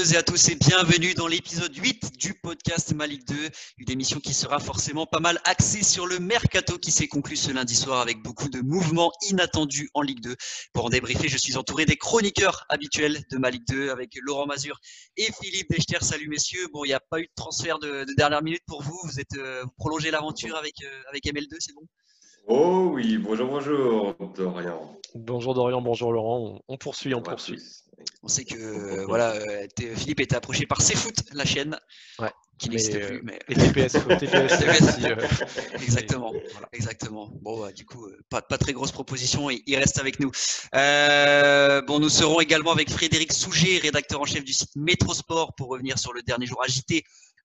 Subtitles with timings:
[0.00, 3.34] Bonjour à toutes et à tous et bienvenue dans l'épisode 8 du podcast Malik 2,
[3.78, 7.52] une émission qui sera forcément pas mal axée sur le mercato qui s'est conclu ce
[7.52, 10.34] lundi soir avec beaucoup de mouvements inattendus en Ligue 2.
[10.72, 14.78] Pour en débriefer, je suis entouré des chroniqueurs habituels de Malik 2 avec Laurent Mazur
[15.18, 15.98] et Philippe Dechter.
[16.00, 16.66] Salut messieurs.
[16.72, 18.98] Bon, il n'y a pas eu de transfert de, dernière minute pour vous.
[19.04, 21.82] Vous êtes euh, prolongé l'aventure avec, euh, avec ML2, c'est bon?
[22.46, 24.98] Oh oui, bonjour, bonjour Dorian.
[25.14, 26.58] Bonjour Dorian, bonjour Laurent.
[26.68, 27.60] On poursuit, on poursuit.
[28.22, 31.78] On sait que voilà, euh, Philippe était approché par CFoot, la chaîne,
[32.60, 33.16] qui n'existe plus.
[33.16, 33.38] Euh, mais...
[33.48, 33.96] Et TPS,
[35.04, 35.16] euh,
[35.82, 36.32] exactement,
[36.72, 37.30] exactement.
[37.42, 40.30] Bon, bah, du coup, pas, pas très grosse proposition il reste avec nous.
[40.72, 45.98] bon, nous serons également avec Frédéric Souget, rédacteur en chef du site Métrosport, pour revenir
[45.98, 47.04] sur le dernier jour agité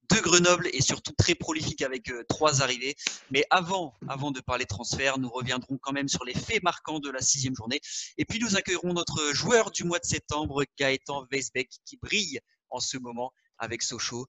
[0.10, 2.96] de Grenoble et surtout très prolifique avec euh, trois arrivées.
[3.32, 7.10] Mais avant, avant de parler transfert, nous reviendrons quand même sur les faits marquants de
[7.10, 7.80] la sixième journée.
[8.18, 12.80] Et puis nous accueillerons notre joueur du mois de septembre, Gaëtan Weisbeck, qui brille en
[12.80, 14.28] ce moment avec Sochaux.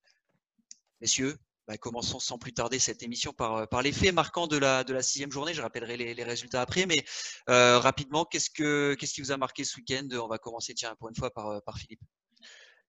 [1.01, 4.85] Messieurs, bah, commençons sans plus tarder cette émission par, euh, les faits marquants de la,
[5.03, 5.53] sixième journée.
[5.53, 7.05] Je rappellerai les, résultats après, mais
[7.51, 10.07] euh, rapidement, qu'est-ce, que, qu'est-ce qui vous a marqué ce week-end?
[10.13, 12.01] On va commencer, tiens, pour une fois, par, par Philippe.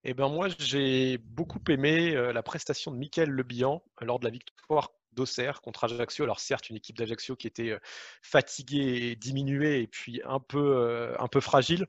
[0.03, 4.91] Eh ben moi, j'ai beaucoup aimé la prestation de Mickaël Lebihan lors de la victoire
[5.17, 6.23] d'Auxerre contre Ajaccio.
[6.23, 7.77] Alors certes, une équipe d'Ajaccio qui était
[8.21, 11.85] fatiguée et diminuée et puis un peu, peu fragile,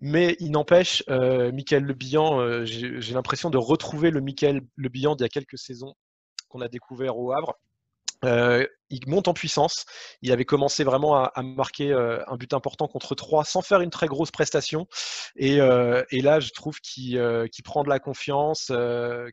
[0.00, 5.26] mais il n'empêche, euh, Mickaël Lebihan, j'ai l'impression de retrouver le Mickaël Lebihan d'il y
[5.26, 5.94] a quelques saisons
[6.48, 7.58] qu'on a découvert au Havre.
[8.24, 9.86] Euh, il monte en puissance.
[10.20, 13.90] Il avait commencé vraiment à, marquer euh, un but important contre 3 sans faire une
[13.90, 14.86] très grosse prestation.
[15.34, 17.18] Et, euh, là, je trouve qu'il
[17.64, 18.70] prend de la confiance,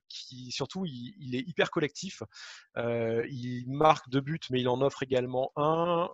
[0.08, 2.24] qui surtout, il, est hyper collectif.
[2.78, 6.10] il marque deux buts, mais il en offre également un.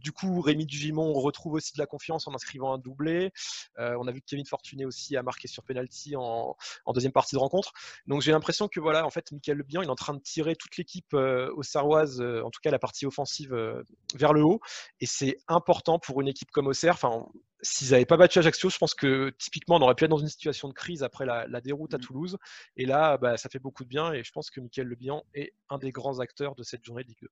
[0.00, 3.30] du coup, Rémi Dugimon retrouve aussi de la confiance en inscrivant un doublé.
[3.78, 6.56] on a vu que Kevin Fortuné aussi a marqué sur penalty en,
[6.92, 7.72] deuxième partie de rencontre.
[8.06, 10.56] Donc j'ai l'impression que voilà, en fait, Michael Lebihan, il est en train de tirer
[10.56, 13.82] toute l'équipe au Sarroise en tout cas la partie offensive euh,
[14.14, 14.60] vers le haut.
[15.00, 16.94] Et c'est important pour une équipe comme Auxerre.
[16.94, 17.26] Enfin,
[17.62, 20.28] s'ils n'avaient pas battu Ajaccio, je pense que typiquement on aurait pu être dans une
[20.28, 22.00] situation de crise après la, déroute à mmh.
[22.00, 22.38] Toulouse.
[22.76, 24.12] Et là, bah, ça fait beaucoup de bien.
[24.12, 27.08] Et je pense que Michael Lebihan est un des grands acteurs de cette journée de
[27.08, 27.28] Ligue 2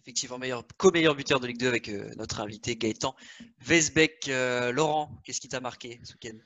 [0.00, 3.14] effectivement meilleur, co-meilleur buteur de Ligue 2 avec euh, notre invité Gaëtan
[3.58, 4.28] Vesbeck.
[4.28, 6.38] Euh, Laurent, qu'est-ce qui t'a marqué ce week-end?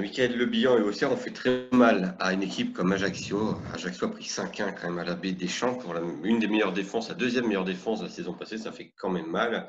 [0.00, 3.56] Michael Le Bihan et Auxerre ont fait très mal à une équipe comme Ajaccio.
[3.74, 5.92] Ajaccio a pris 5-1 quand même à la baie des Champs pour
[6.22, 8.58] une des meilleures défenses, la deuxième meilleure défense de la saison passée.
[8.58, 9.68] Ça fait quand même mal.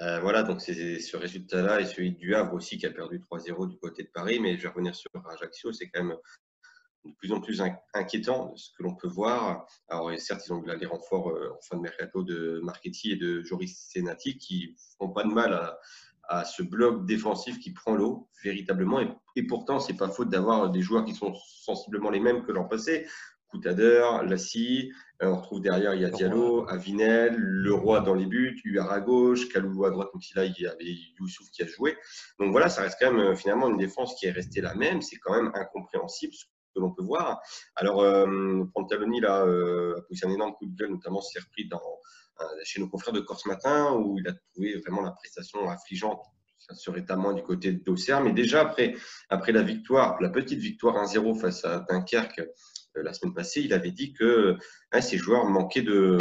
[0.00, 3.68] Euh, voilà, donc c'est ce résultat-là et celui du Havre aussi qui a perdu 3-0
[3.68, 4.40] du côté de Paris.
[4.40, 6.16] Mais je vais revenir sur Ajaccio, c'est quand même
[7.04, 7.62] de plus en plus
[7.92, 9.66] inquiétant ce que l'on peut voir.
[9.88, 13.16] Alors certes, ils ont eu des renforts euh, en fin de mercato de Marchetti et
[13.16, 15.78] de Joris Senati qui font pas de mal à,
[16.28, 19.00] à ce bloc défensif qui prend l'eau véritablement.
[19.00, 22.52] Et, et pourtant, c'est pas faute d'avoir des joueurs qui sont sensiblement les mêmes que
[22.52, 23.06] l'an passé.
[23.48, 24.92] Coutader, Lassie,
[25.22, 29.00] euh, on retrouve derrière, il y a Diallo, Avinel, Leroy dans les buts, Huard à
[29.00, 31.96] gauche, Kalou à droite, donc là, il y avait Youssouf qui a joué.
[32.38, 35.00] Donc voilà, ça reste quand même euh, finalement une défense qui est restée la même.
[35.00, 36.44] C'est quand même incompréhensible ce
[36.74, 37.40] que l'on peut voir.
[37.76, 41.68] Alors, euh, Pantaloni, là, euh, a poussé un énorme coup de gueule, notamment s'est repris
[41.68, 41.80] dans,
[42.64, 46.20] chez nos confrères de Corse Matin, où il a trouvé vraiment la prestation affligeante.
[46.58, 48.22] Ça serait à moins du côté d'Auxerre.
[48.22, 48.94] Mais déjà, après,
[49.28, 52.40] après la victoire, la petite victoire 1-0 face à Dunkerque
[52.96, 54.56] euh, la semaine passée, il avait dit que
[54.92, 56.18] hein, ces joueurs manquaient de,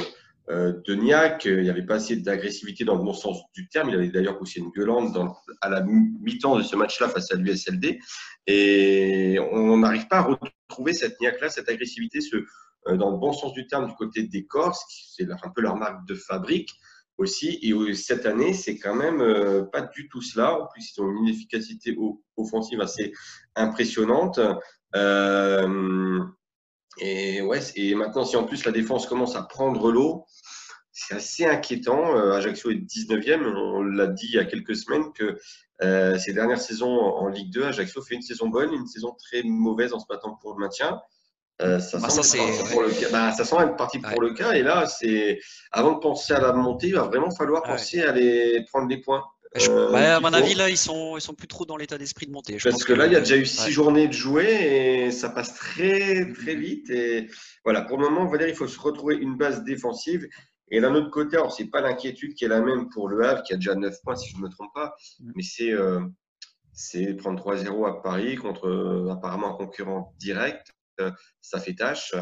[0.49, 3.89] euh, de il n'y avait pas assez d'agressivité dans le bon sens du terme.
[3.89, 7.35] Il avait d'ailleurs poussé une gueulante dans, à la mi-temps de ce match-là face à
[7.35, 7.99] l'USLD.
[8.47, 10.37] Et on n'arrive pas à
[10.69, 12.45] retrouver cette niaque-là, cette agressivité, ce, euh,
[12.87, 14.85] dans le bon sens du terme du côté des Corses,
[15.15, 16.69] c'est un peu leur marque de fabrique
[17.17, 17.59] aussi.
[17.61, 20.59] Et cette année, c'est quand même euh, pas du tout cela.
[20.59, 21.97] En plus, ils ont une efficacité
[22.37, 23.13] offensive assez
[23.55, 24.39] impressionnante.
[24.95, 26.23] Euh,
[26.97, 30.25] et ouais, et maintenant, si en plus la défense commence à prendre l'eau,
[30.91, 32.15] c'est assez inquiétant.
[32.31, 33.45] Ajaccio est 19e.
[33.45, 35.37] On l'a dit il y a quelques semaines que
[36.17, 39.93] ces dernières saisons en Ligue 2, Ajaccio fait une saison bonne, une saison très mauvaise
[39.93, 41.01] en se battant pour le maintien.
[41.61, 42.37] Euh, ça, bah, sent
[43.11, 44.53] bah, ça, sent être parti pour le cas.
[44.53, 45.39] Et là, c'est
[45.71, 48.97] avant de penser à la montée, il va vraiment falloir penser à aller prendre des
[48.97, 49.23] points.
[49.69, 52.25] Euh, bah, à mon avis, là, ils sont, ils sont plus trop dans l'état d'esprit
[52.25, 52.57] de monter.
[52.61, 55.53] Parce que, là, il y a déjà eu six journées de jouer et ça passe
[55.53, 56.89] très, très vite.
[56.89, 57.29] Et
[57.63, 60.27] voilà, pour le moment, on va dire il faut se retrouver une base défensive.
[60.71, 63.43] Et d'un autre côté, alors, c'est pas l'inquiétude qui est la même pour le Havre,
[63.43, 65.31] qui a déjà 9 points, si je ne me trompe pas, mm.
[65.35, 66.01] mais c'est euh,
[66.73, 70.74] c'est prendre 3-0 à Paris contre apparemment un concurrent direct
[71.41, 72.13] ça fait tâche.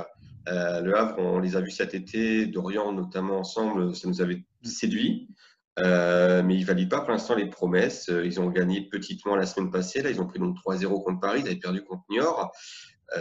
[0.49, 4.43] Euh, le Havre, on les a vus cet été, Dorian notamment ensemble, ça nous avait
[4.63, 5.29] séduit.
[5.77, 8.09] mais ils ne valident pas pour l'instant les promesses.
[8.09, 10.01] Ils ont gagné petitement la semaine passée.
[10.01, 11.41] Là, ils ont pris donc 3-0 contre Paris.
[11.43, 12.51] Ils avaient perdu contre Niort.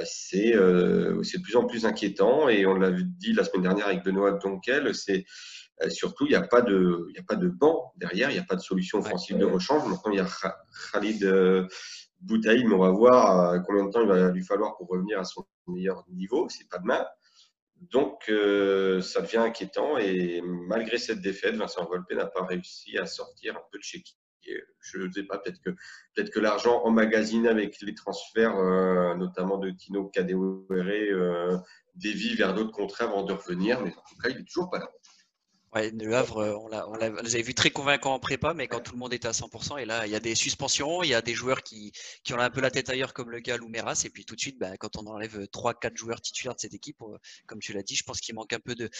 [0.04, 2.48] c'est de plus en plus inquiétant.
[2.48, 5.24] Et on l'a dit la semaine dernière avec Benoît Donkel, c'est
[5.88, 8.54] surtout, il n'y a, pas de, a pas de banc derrière, il n'y a pas
[8.54, 9.88] de solution offensive de rechange.
[9.88, 10.28] Maintenant, il y a
[10.92, 11.24] Khalid
[12.22, 15.24] Boutaï, mais on va voir combien de temps il va lui falloir pour revenir à
[15.24, 16.48] son meilleur niveau.
[16.48, 17.04] C'est pas demain.
[17.90, 23.06] Donc, euh, ça devient inquiétant et malgré cette défaite, Vincent Volpe n'a pas réussi à
[23.06, 24.02] sortir un peu de chez.
[24.80, 25.70] Je ne sais pas, peut-être que,
[26.14, 31.56] peut que l'argent emmagasiné avec les transferts, euh, notamment de Tino Kadewere, euh,
[31.94, 34.80] dévie vers d'autres contrats avant de revenir, mais en tout cas, il n'est toujours pas
[34.80, 34.90] là.
[35.74, 38.52] Ouais, Le Havre, euh, on l'a, on l'a, vous avez vu très convaincant en prépa,
[38.52, 41.02] mais quand tout le monde était à 100%, et là, il y a des suspensions,
[41.02, 41.92] il y a des joueurs qui,
[42.24, 44.40] qui ont un peu la tête ailleurs, comme le gars Loumeras, et puis tout de
[44.40, 47.16] suite, bah, quand on enlève 3-4 joueurs titulaires de cette équipe, euh,
[47.46, 48.90] comme tu l'as dit, je pense qu'il manque un peu de,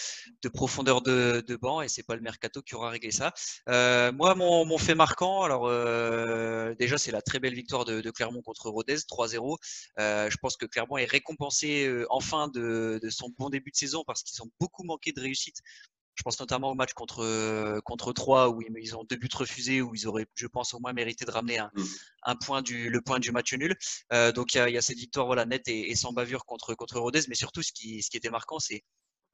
[0.43, 3.35] de profondeur de, de, banc, et c'est pas le mercato qui aura réglé ça.
[3.69, 8.01] Euh, moi, mon, mon, fait marquant, alors euh, déjà, c'est la très belle victoire de,
[8.01, 9.59] de Clermont contre Rodez, 3-0.
[9.99, 14.05] Euh, je pense que Clermont est récompensé enfin de, de son bon début de saison
[14.07, 15.59] parce qu'ils ont beaucoup manqué de réussite
[16.15, 19.81] je pense notamment au match contre, euh, contre 3 où ils, ont deux buts refusés,
[19.81, 21.83] où ils auraient, je pense, au moins mérité de ramener un, mmh.
[22.25, 23.77] un point du, le point du match nul.
[24.13, 26.75] Euh, donc il y, a, y, a, cette victoire voilà, nette et, sans bavure contre,
[26.75, 27.23] contre Rodez.
[27.29, 28.85] Mais surtout, ce qui, ce qui était marquant, c'est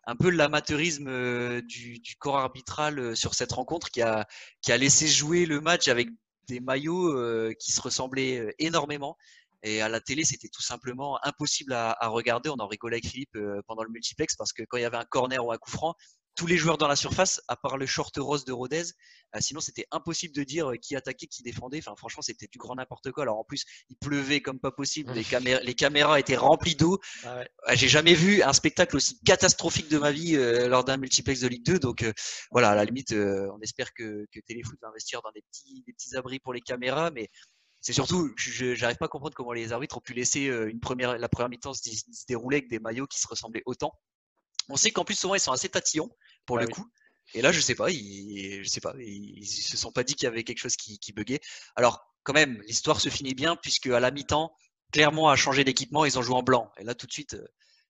[0.04, 4.26] un peu l'amateurisme euh, du, du, corps arbitral sur cette rencontre qui a,
[4.62, 6.08] qui a laissé jouer le match avec
[6.46, 9.18] des maillots qui se ressemblaient énormément.
[9.64, 12.48] Et à la télé, c'était tout simplement impossible à, à, regarder.
[12.48, 13.36] On en rigolait avec Philippe
[13.66, 15.94] pendant le multiplex parce que quand il y avait un corner ou un coup franc,
[16.38, 18.84] tous les joueurs dans la surface, à part le short rose de Rodez.
[19.34, 21.78] Euh, sinon, c'était impossible de dire euh, qui attaquait, qui défendait.
[21.78, 23.24] Enfin, franchement, c'était du grand n'importe quoi.
[23.24, 25.12] Alors, en plus, il pleuvait comme pas possible.
[25.12, 27.00] Les, caméras, les caméras étaient remplies d'eau.
[27.24, 27.44] Ah euh,
[27.74, 30.36] j'ai jamais vu un spectacle aussi catastrophique de ma vie
[30.68, 31.80] lors d'un multiplex de Ligue 2.
[31.80, 32.04] Donc,
[32.52, 35.92] voilà, à la limite, on espère que, que Téléfoot va investir dans des petits, des
[35.92, 37.10] petits abris pour les caméras.
[37.10, 37.28] Mais
[37.80, 41.18] c'est surtout, je n'arrive pas à comprendre comment les arbitres ont pu laisser une première,
[41.18, 43.92] la première mi-temps se, se dérouler avec des maillots qui se ressemblaient autant.
[44.68, 46.10] On sait qu'en plus souvent ils sont assez tatillons
[46.46, 46.86] pour ah le coup.
[47.34, 50.24] Et là, je sais pas, ils, je sais pas, ils, se sont pas dit qu'il
[50.24, 51.40] y avait quelque chose qui, qui buguait.
[51.76, 54.52] Alors, quand même, l'histoire se finit bien puisque à la mi-temps,
[54.92, 56.70] Clermont a changé d'équipement, ils ont joué en blanc.
[56.78, 57.46] Et là, tout de suite, euh,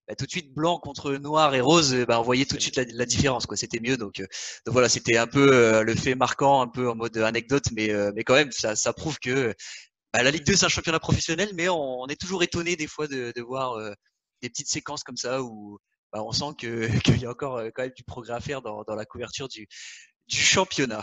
[0.07, 2.75] bah, tout de suite blanc contre noir et rose, bah, on voyait tout de suite
[2.75, 3.55] la, différence, quoi.
[3.55, 3.95] C'était mieux.
[3.95, 4.27] Donc, euh,
[4.65, 7.91] donc voilà, c'était un peu euh, le fait marquant, un peu en mode anecdote, mais,
[8.13, 9.53] mais quand même, ça, ça prouve que
[10.13, 13.07] bah, la Ligue 2 c'est un championnat professionnel, mais on, est toujours étonné des fois
[13.07, 13.77] de, de voir
[14.41, 15.79] des petites séquences comme ça où
[16.11, 18.83] bah, on sent qu'il y a encore euh, quand même du progrès à faire dans,
[18.87, 19.67] la couverture du,
[20.27, 21.01] championnat.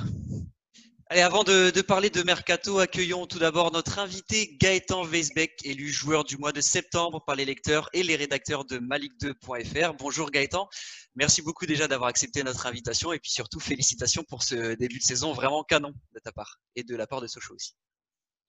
[1.09, 6.25] Allez, avant de, parler de Mercato, accueillons tout d'abord notre invité Gaëtan Weisbeck, élu joueur
[6.25, 9.95] du mois de septembre par les lecteurs et les rédacteurs de malik2.fr.
[9.99, 10.69] Bonjour Gaëtan,
[11.15, 15.05] merci beaucoup déjà d'avoir accepté notre invitation et puis surtout félicitations pour ce début de
[15.05, 17.75] saison vraiment canon de ta part et de la part de Sochaux aussi.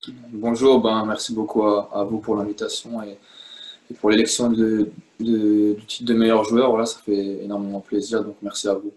[0.08, 3.18] Bonjour, ben, merci beaucoup à vous pour l'invitation et,
[3.94, 4.86] pour l'élection du
[5.86, 8.24] titre de meilleur joueur, voilà, ça fait énormément plaisir.
[8.24, 8.92] Donc merci à vous.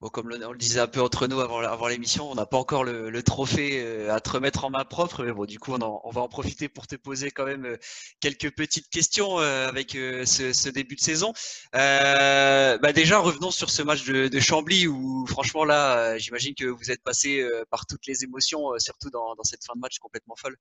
[0.00, 2.84] Bon, comme on le disait un peu entre nous avant, l'émission, on n'a pas encore
[2.84, 6.20] le, trophée euh, à te remettre en main propre, mais bon, du coup, on, va
[6.20, 7.76] en profiter pour te poser quand même euh,
[8.20, 11.32] quelques petites questions euh, avec ce, début de saison.
[11.72, 17.02] bah déjà, revenons sur ce match de, Chambly où, franchement, là, j'imagine que vous êtes
[17.02, 20.56] passé par toutes les émotions, surtout dans cette fin de match complètement folle.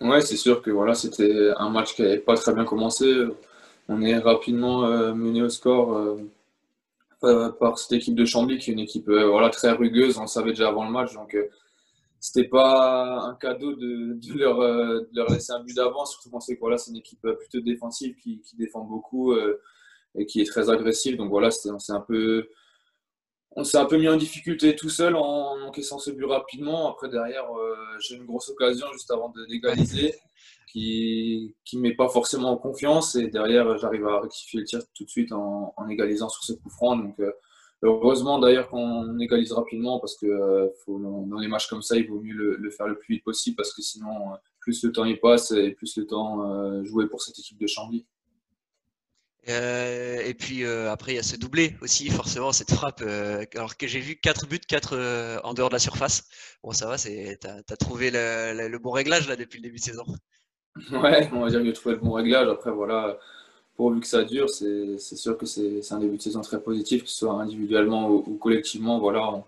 [0.00, 3.06] Ouais, c'est sûr que voilà, c'était un match qui n'avait pas très bien commencé.
[3.88, 5.94] On est rapidement euh, mené au score
[7.22, 10.16] euh, par cette équipe de Chambly, qui est une équipe euh, voilà, très rugueuse.
[10.16, 11.12] On le savait déjà avant le match.
[11.12, 11.36] Donc,
[12.18, 14.60] c'était pas un cadeau de, leur,
[15.12, 16.12] leur, laisser un but d'avance.
[16.12, 19.34] Surtout qu'on sait que voilà, c'est une équipe plutôt défensive qui, qui défend beaucoup
[20.14, 21.16] et qui est très agressive.
[21.18, 22.48] Donc, voilà, c'est un peu
[23.56, 26.90] on s'est un peu mis en difficulté tout seul en encaissant ce but rapidement.
[26.90, 30.14] Après, derrière, euh, j'ai une grosse occasion juste avant de légaliser
[30.72, 33.16] qui ne met pas forcément en confiance.
[33.16, 36.70] Et derrière, j'arrive à rectifier le tir tout de suite en, égalisant sur ce coup
[36.70, 36.96] franc.
[36.96, 37.32] Donc, euh,
[37.82, 42.20] heureusement d'ailleurs qu'on égalise rapidement parce que euh, dans les matchs comme ça, il vaut
[42.20, 44.06] mieux le, faire le plus vite possible parce que sinon,
[44.60, 48.06] plus le temps y passe et plus le temps jouer pour cette équipe de Chambly.
[49.48, 53.02] Euh, et puis euh, après, il y a ce doublé aussi, forcément, cette frappe.
[53.02, 56.28] Euh, alors que j'ai vu 4 buts, 4 en dehors de la surface.
[56.62, 60.04] Bon, ça va, tu as, trouvé le, bon réglage là depuis le début de saison.
[60.92, 62.48] Ouais, on va dire que j'ai trouvé le bon réglage.
[62.48, 63.18] Après, voilà,
[63.76, 67.08] pourvu que ça dure, c'est sûr que c'est un début de saison très positif, que
[67.08, 69.00] ce soit individuellement ou, collectivement.
[69.00, 69.42] Voilà,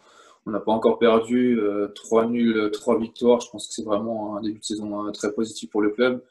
[0.46, 1.60] on n'a pas encore perdu.
[1.94, 3.40] 3 nuls, 3 victoires.
[3.40, 6.22] Je pense que c'est vraiment un début de saison très positif pour le club.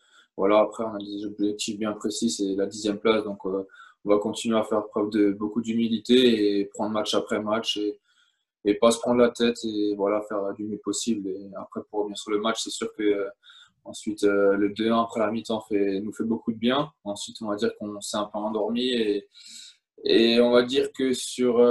[0.42, 3.24] Voilà, après, on a des objectifs bien précis, c'est la dixième place.
[3.24, 3.68] Donc, euh,
[4.04, 6.16] on va continuer à faire preuve de beaucoup d'humilité
[6.58, 7.78] et prendre match après match
[8.66, 11.30] et, pas se prendre la tête et voilà, faire du mieux possible.
[11.30, 13.28] Et après, pour revenir sur le match, c'est sûr que
[13.84, 16.92] ensuite le 2-1 après la mi-temps nous fait beaucoup de bien.
[17.04, 18.96] Ensuite, on va dire qu'on s'est un peu endormi
[20.04, 21.64] et on va dire que sur,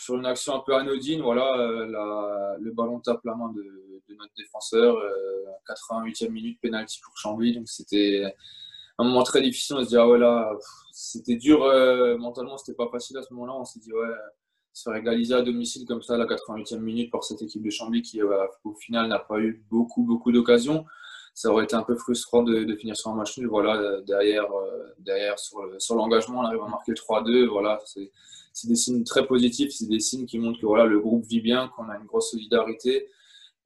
[0.00, 1.54] sur une action un peu anodine, voilà,
[2.58, 3.62] le ballon tape la main de,
[4.14, 4.96] notre défenseur,
[5.68, 7.54] 88e minute, penalty pour Chambly.
[7.54, 8.24] Donc c'était
[8.98, 9.76] un moment très difficile.
[9.76, 10.50] On se dit, ah ouais, là,
[10.92, 13.54] c'était dur euh, mentalement, c'était pas facile à ce moment-là.
[13.54, 14.08] On s'est dit, ouais,
[14.72, 18.02] se faire égaliser à domicile comme ça, la 88e minute, par cette équipe de Chambly
[18.02, 20.84] qui, euh, au final, n'a pas eu beaucoup, beaucoup d'occasions.
[21.34, 23.48] Ça aurait été un peu frustrant de, finir sur un match nul.
[23.48, 27.46] Voilà, derrière, euh, derrière sur, sur l'engagement, on arrive à marquer le 3-2.
[27.46, 28.10] Voilà, c'est
[28.66, 29.72] des signes très positifs.
[29.72, 32.30] C'est des signes qui montrent que voilà, le groupe vit bien, qu'on a une grosse
[32.32, 33.08] solidarité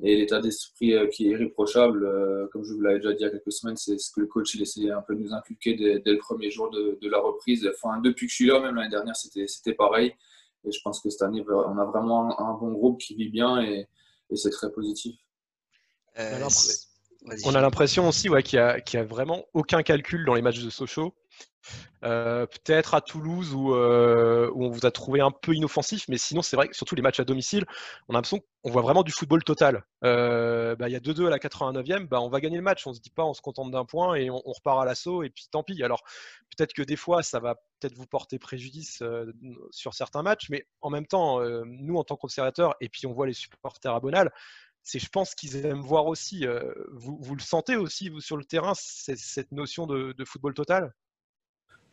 [0.02, 3.22] et l'état d'esprit euh, qui est irréprochable, euh, comme je vous l'avais déjà dit il
[3.22, 5.32] y a quelques semaines, c'est ce que le coach il essayait un peu de nous
[5.32, 7.68] inculquer dès, le premier jour de, la reprise.
[7.72, 10.12] Enfin, depuis que je suis là, même l'année dernière, c'était pareil.
[10.64, 13.60] Et je pense que cette année, on a vraiment un, bon groupe qui vit bien
[13.62, 13.86] et,
[14.34, 15.14] c'est très positif.
[16.18, 16.48] Euh,
[17.44, 20.70] on a l'impression aussi ouais, qu'il n'y a, vraiment aucun calcul dans les matchs de
[20.70, 21.14] Sochaux.
[22.04, 26.42] Euh, peut-être à Toulouse euh, où, on vous a trouvé un peu inoffensif, mais sinon
[26.42, 27.64] c'est vrai que surtout les matchs à domicile,
[28.08, 29.84] on a l'impression qu'on voit vraiment du football total.
[30.02, 32.84] Euh, bah, il y a 2-2 à la 89e, bah, on va gagner le match,
[32.86, 35.30] on se dit pas on se contente d'un point et on, repart à l'assaut et
[35.30, 35.80] puis tant pis.
[35.84, 36.02] Alors
[36.56, 39.02] peut-être que des fois ça va peut-être vous porter préjudice
[39.70, 43.26] sur certains matchs, mais en même temps, nous en tant qu'observateurs, et puis on voit
[43.26, 44.32] les supporters à Bonal,
[44.82, 46.46] c'est je pense qu'ils aiment voir aussi,
[46.90, 50.92] vous, le sentez aussi vous sur le terrain, cette notion de football total?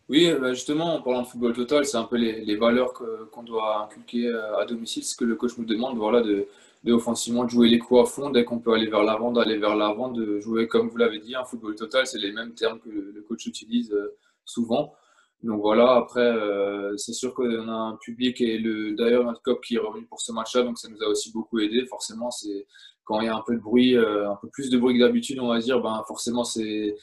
[0.09, 2.93] Oui, bah, justement, en parlant de football total, c'est un peu les, valeurs
[3.31, 6.47] qu'on doit inculquer euh, à domicile, ce que le coach nous demande, voilà, de,
[6.83, 9.57] de offensivement de jouer les coups à fond, dès qu'on peut aller vers l'avant, d'aller
[9.57, 12.79] vers l'avant, de jouer comme vous l'avez dit, un football total, c'est les mêmes termes
[12.79, 14.95] que le coach utilise euh, souvent.
[15.43, 19.63] Donc voilà, après, euh, c'est sûr qu'on a un public et le d'ailleurs notre cop
[19.63, 21.85] qui est revenu pour ce match-là, donc ça nous a aussi beaucoup aidé.
[21.85, 22.67] Forcément, c'est
[23.05, 25.39] quand il y a un peu de bruit, un peu plus de bruit que d'habitude,
[25.39, 26.95] on va dire, ben forcément c'est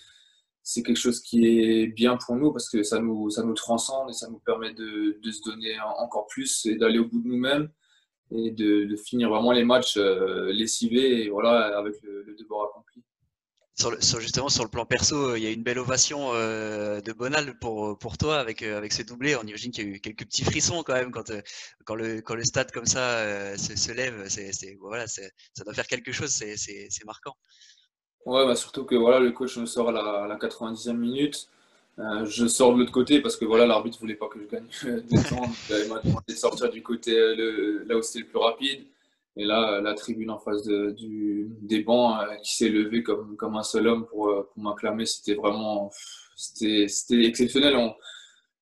[0.67, 4.11] c'est quelque chose qui est bien pour nous parce que ça nous, ça nous transcende
[4.11, 7.29] et ça nous permet de, de se donner encore plus et d'aller au bout de
[7.29, 7.71] nous-mêmes
[8.33, 13.05] et de, de, finir vraiment les matchs euh, lessivés et voilà, avec le, devoir accompli.
[13.79, 17.03] Sur, le, sur, justement sur le plan perso, il y a une belle ovation euh,
[17.03, 19.37] de Bonal pour, pour toi avec, euh, ce doublé.
[19.37, 21.29] On imagine qu'il y a eu quelques petits frissons quand même quand,
[21.95, 24.25] le, quand le stade comme ça se, lève.
[24.29, 25.23] C'est, voilà, ça
[25.63, 27.35] doit faire quelque chose, c'est, marquant.
[28.25, 29.93] Ouais, bah surtout que voilà, le coach me sort à
[30.27, 31.49] la, 90e minute.
[31.99, 34.67] Euh, je sors de l'autre côté parce que voilà, l'arbitre voulait pas que je gagne
[35.07, 35.51] des temps.
[35.71, 38.87] il m'a demandé de sortir du côté euh, là où c'était le plus rapide.
[39.37, 43.37] Et là, la tribune en face de, du, des bancs euh, qui s'est levée comme,
[43.37, 45.91] comme un seul homme pour, pour m'acclamer, c'était vraiment
[46.37, 47.75] c'était exceptionnel.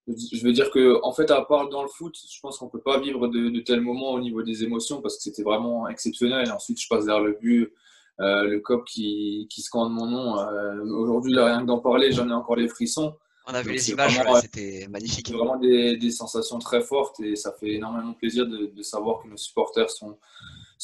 [0.06, 2.80] je veux dire que, en fait, à part dans le foot, je pense qu'on peut
[2.80, 6.46] pas vivre de, de tels moments au niveau des émotions parce que c'était vraiment exceptionnel.
[6.46, 7.72] Et ensuite, je passe vers le but
[8.20, 10.38] euh, le cop qui, qui scande mon nom.
[10.38, 13.16] Euh, aujourd'hui, rien que d'en parler, j'en ai encore les frissons.
[13.46, 15.30] On a vu les images, c'était magnifique.
[15.30, 19.28] vraiment des, des, sensations très fortes et ça fait énormément plaisir de, de savoir que
[19.28, 20.16] nos supporters sont,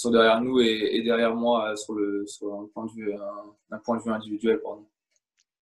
[0.01, 3.15] sont derrière nous et, derrière moi sur, le, sur un, point de vue,
[3.71, 4.61] un, point de vue individuel.
[4.63, 4.87] Pardon.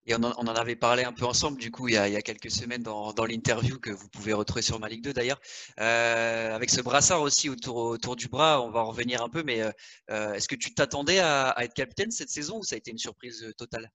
[0.09, 2.83] Et on en, avait parlé un peu ensemble, du coup, il y a, quelques semaines
[2.83, 5.39] dans, l'interview que vous pouvez retrouver sur ma Ligue 2 d'ailleurs.
[5.81, 9.43] Euh, avec ce brassard aussi autour, autour du bras, on va en revenir un peu,
[9.43, 9.71] mais euh,
[10.11, 12.97] euh, est-ce que tu t'attendais à, être capitaine cette saison ou ça a été une
[12.97, 13.91] surprise totale?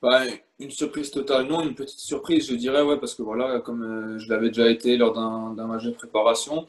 [0.00, 0.22] Bah,
[0.58, 4.26] Une surprise totale, non, une petite surprise, je dirais, ouais, parce que voilà, comme je
[4.30, 6.66] l'avais déjà été lors d'un match de préparation,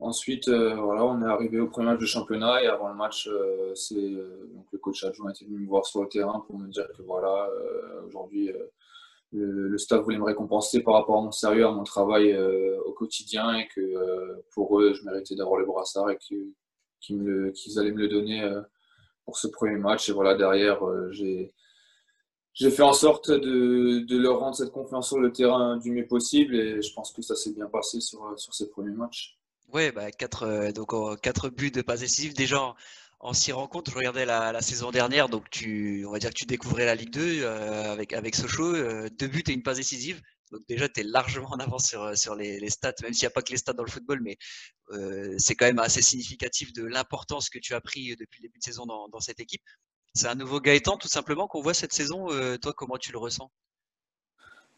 [0.00, 3.28] Ensuite, euh, voilà, on est arrivé au premier match de championnat et avant le match,
[3.28, 6.58] euh, c'est euh, donc le coach adjoint était venu me voir sur le terrain pour
[6.58, 7.50] me dire que voilà,
[8.06, 8.50] aujourd'hui,
[9.32, 12.36] le, staff voulait me récompenser par rapport à mon sérieux, à mon travail
[12.86, 16.54] au quotidien et que pour eux, je méritais d'avoir le brassard et qu'ils
[17.78, 18.50] allaient me le donner
[19.24, 20.08] pour ce premier match.
[20.08, 20.80] Et voilà, derrière,
[21.10, 21.52] j'ai
[22.52, 26.06] j'ai fait en sorte de, de, leur rendre cette confiance sur le terrain du mieux
[26.06, 29.39] possible et je pense que ça s'est bien passé sur, sur ces premiers matchs.
[29.72, 32.34] Oui, bah, quatre, euh, donc, quatre buts de passes décisives.
[32.34, 32.74] Déjà,
[33.20, 36.46] en six rencontres, je regardais la, saison dernière, donc tu, on va dire que tu
[36.46, 38.74] découvrais la Ligue 2 euh, avec, avec Sochaux.
[38.74, 40.20] Euh, deux buts et une passe décisive.
[40.50, 43.30] Donc déjà, tu es largement en avance sur, sur les, stats, même s'il n'y a
[43.30, 44.36] pas que les stats dans le football, mais
[45.38, 48.64] c'est quand même assez significatif de l'importance que tu as pris depuis le début de
[48.64, 49.62] saison dans, dans cette équipe.
[50.14, 52.26] C'est un nouveau Gaëtan, tout simplement, qu'on voit cette saison.
[52.58, 53.52] toi, comment tu le ressens?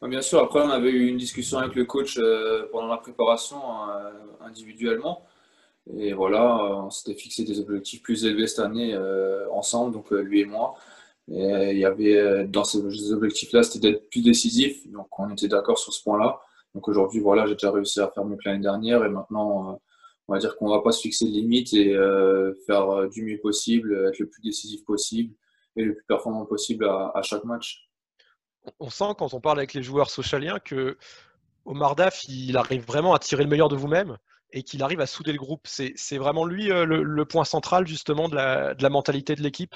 [0.09, 3.59] Bien sûr, après on avait eu une discussion avec le coach euh, pendant la préparation
[3.89, 5.25] euh, individuellement.
[5.97, 10.41] Et voilà, on s'était fixé des objectifs plus élevés cette année euh, ensemble, donc lui
[10.41, 10.75] et moi.
[11.29, 12.79] Et il y avait dans ces
[13.13, 14.91] objectifs-là, c'était d'être plus décisif.
[14.91, 16.41] Donc on était d'accord sur ce point-là.
[16.75, 19.05] Donc aujourd'hui, voilà, j'ai déjà réussi à faire mieux que l'année dernière.
[19.05, 19.81] Et maintenant,
[20.29, 21.97] on va dire qu'on va pas se fixer de limites et
[22.67, 25.35] faire du mieux possible, être le plus décisif possible
[25.77, 27.92] et le plus performant possible à, chaque match.
[28.79, 30.97] On sent quand on parle avec les joueurs socialiens que
[31.65, 34.19] Omar Daf, il arrive vraiment à tirer le meilleur de vous-même
[34.53, 35.67] et qu'il arrive à souder le groupe.
[35.67, 39.75] C'est vraiment lui le, point central justement de la mentalité de l'équipe?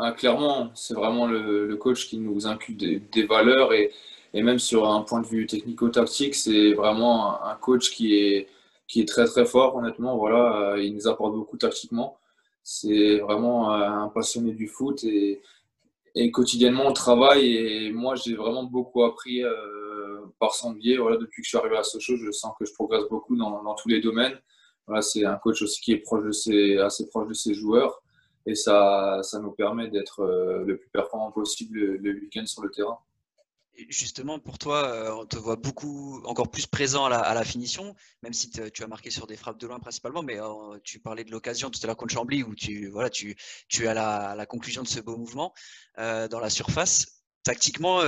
[0.00, 3.92] Ah, clairement, c'est vraiment le, coach qui nous inclut des, valeurs et,
[4.32, 8.46] même sur un point de vue technico-tactique, c'est vraiment un, coach qui est,
[8.86, 10.16] qui est très très fort, honnêtement.
[10.16, 12.16] Voilà, euh, il nous apporte beaucoup tactiquement.
[12.62, 15.40] C'est vraiment euh, un passionné du foot et,
[16.32, 20.96] quotidiennement on travaille et moi j'ai vraiment beaucoup appris euh, par son biais.
[20.96, 23.74] Voilà, depuis que je suis arrivé à Sochaux, je sens que je progresse beaucoup dans,
[23.74, 24.38] tous les domaines.
[24.86, 28.02] Voilà, c'est un coach aussi qui est assez proche de ses joueurs
[28.46, 32.70] et ça, ça nous permet d'être euh, le plus performant possible le, week-end sur le
[32.70, 32.98] terrain.
[33.88, 38.32] Justement, pour toi, euh, on te voit beaucoup, encore plus présent à la, finition, même
[38.32, 41.30] si tu as marqué sur des frappes de loin principalement, mais euh, tu parlais de
[41.30, 43.36] l'occasion tout à l'heure contre Chambly où tu, voilà, tu,
[43.68, 45.54] tu es à la, conclusion de ce beau mouvement
[45.96, 47.22] dans la surface.
[47.44, 48.00] Tactiquement,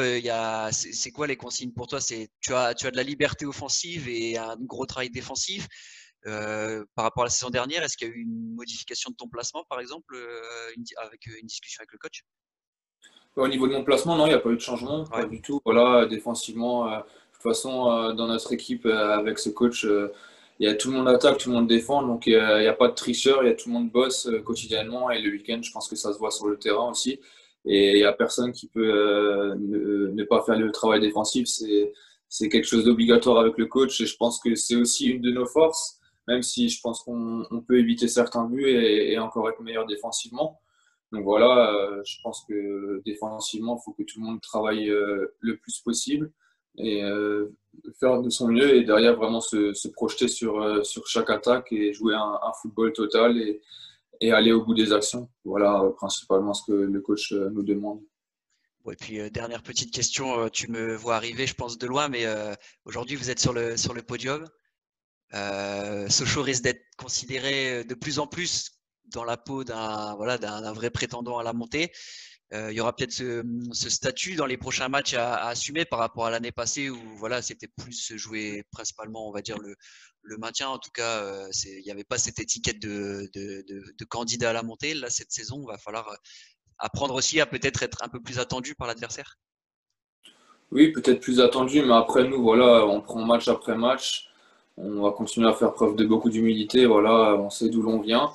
[0.72, 2.00] c'est quoi les consignes pour toi?
[2.00, 5.68] Tu as, tu as de la liberté offensive et un gros travail défensif.
[6.26, 9.16] Euh, par rapport à la saison dernière, est-ce qu'il y a eu une modification de
[9.16, 12.22] ton placement, par exemple, euh, avec euh, une discussion avec le coach?
[13.40, 15.40] Au niveau de mon placement, non, il n'y a pas eu de changement, pas du
[15.40, 15.60] tout.
[15.64, 16.96] Voilà, défensivement, de
[17.32, 21.38] toute façon, dans notre équipe, avec ce coach, il y a tout le monde attaque,
[21.38, 23.68] tout le monde défend, donc il n'y a, pas de tricheur, il y a tout
[23.68, 26.58] le monde bosse quotidiennement et le week-end, je pense que ça se voit sur le
[26.58, 27.18] terrain aussi.
[27.64, 31.48] Et il n'y a personne qui peut ne, pas faire le travail défensif.
[32.28, 35.30] C'est quelque chose d'obligatoire avec le coach et je pense que c'est aussi une de
[35.30, 36.00] nos forces
[36.30, 40.60] même si je pense qu'on peut éviter certains buts et, encore être meilleur défensivement.
[41.12, 45.34] Donc voilà, euh, je pense que défensivement, il faut que tout le monde travaille euh,
[45.40, 46.30] le plus possible
[46.78, 47.52] et euh,
[47.98, 52.14] faire de son mieux et derrière vraiment se, projeter sur, sur chaque attaque et jouer
[52.14, 53.60] un, football total et,
[54.30, 55.28] aller au bout des actions.
[55.44, 58.00] Voilà principalement ce que le coach nous demande.
[58.88, 62.26] et puis dernière petite question, tu me vois arriver, je pense de loin, mais
[62.84, 64.46] aujourd'hui vous êtes sur le, sur le podium.
[66.08, 68.79] Sochaux risque d'être considéré de plus en plus
[69.12, 70.36] dans la peau d'un voilà,
[70.72, 71.92] vrai prétendant à la montée.
[72.52, 73.42] Euh, il y aura peut-être ce,
[73.72, 77.68] statut dans les prochains matchs à, assumer par rapport à l'année passée où voilà, c'était
[77.68, 79.76] plus joué principalement, on va dire, le,
[80.22, 80.68] le maintien.
[80.68, 83.64] En tout cas, euh, il n'y avait pas cette étiquette de, de,
[83.96, 84.94] de, candidat à la montée.
[84.94, 86.12] Là, cette saison, il va falloir
[86.78, 89.38] apprendre aussi à peut-être être un peu plus attendu par l'adversaire.
[90.72, 94.30] Oui, peut-être plus attendu, mais après nous, voilà, on prend match après match
[94.82, 96.86] on va continuer à faire preuve de beaucoup d'humilité.
[96.86, 98.30] Voilà, on sait d'où l'on vient.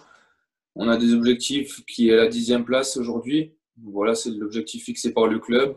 [0.76, 3.56] On a des objectifs qui est la dixième place aujourd'hui.
[3.82, 5.76] Voilà, c'est l'objectif fixé par le club.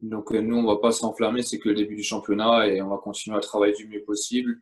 [0.00, 2.88] Donc nous, on ne va pas s'enflammer, c'est que le début du championnat et on
[2.88, 4.60] va continuer à travailler du mieux possible.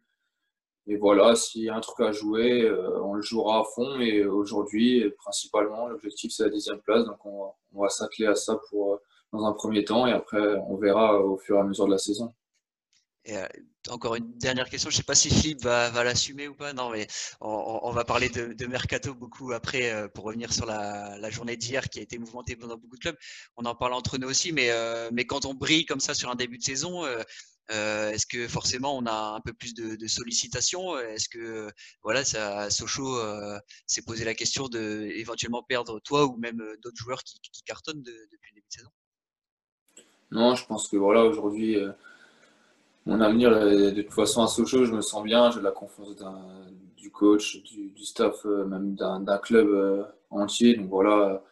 [0.88, 4.01] Et voilà, s'il y a un truc à jouer, euh, on le jouera à fond.
[4.01, 7.05] Et aujourd'hui, principalement, l'objectif c'est la dixième place.
[7.05, 8.96] Donc on va, s'atteler à ça pour, euh,
[9.33, 11.99] dans un premier temps et après on verra au fur et à mesure de la
[11.99, 12.33] saison.
[13.29, 13.46] Euh,
[13.88, 16.72] encore une dernière question, je ne sais pas si Philippe va, l'assumer ou pas.
[16.72, 17.07] Non, mais
[17.40, 21.99] on, va parler de, Mercato beaucoup après euh, pour revenir sur la, journée d'hier qui
[21.99, 23.16] a été mouvementée dans beaucoup de clubs.
[23.57, 26.35] On en parle entre nous aussi, mais, euh, quand on brille comme ça sur un
[26.35, 27.05] début de saison,
[27.68, 30.99] est-ce que forcément on a un peu plus de, sollicitations?
[30.99, 31.68] Est-ce que
[32.03, 33.18] voilà, ça, Sochaux
[33.87, 38.51] s'est posé la question de éventuellement perdre toi ou même d'autres joueurs qui cartonnent depuis
[38.51, 38.90] le début de saison?
[40.31, 41.77] Non, je pense que voilà aujourd'hui
[43.07, 45.51] mon avenir, de toute façon, à Sochaux, je me sens bien.
[45.53, 46.16] J'ai la confiance
[46.97, 50.75] du coach, du, staff, euh, même d'un club euh, entier.
[50.75, 51.42] Donc voilà,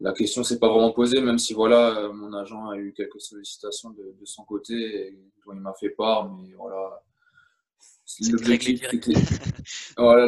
[0.00, 3.20] la question s'est pas vraiment posée, même si voilà, euh, mon agent a eu quelques
[3.20, 6.30] sollicitations de, son côté, dont il m'a fait part.
[6.30, 7.02] Mais voilà,
[8.30, 9.14] l'objectif c'était
[9.96, 10.26] voilà,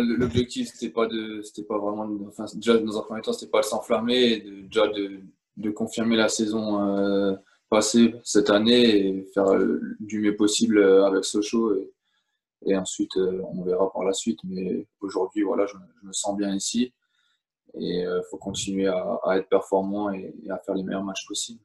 [0.95, 4.39] pas de c'était pas vraiment enfin déjà dans un premier temps c'était pas de s'enflammer
[4.41, 5.21] déjà de,
[5.59, 7.37] de, confirmer la saison
[7.75, 9.51] passer cette année et faire
[10.01, 11.75] du mieux possible avec Sochaux.
[11.77, 11.95] Et,
[12.67, 14.39] et ensuite, euh, on verra par la suite.
[14.45, 16.93] Mais aujourd'hui, voilà, je, me sens bien ici.
[17.75, 21.63] Et il euh, faut continuer à, être performant et à faire les meilleurs matchs possibles.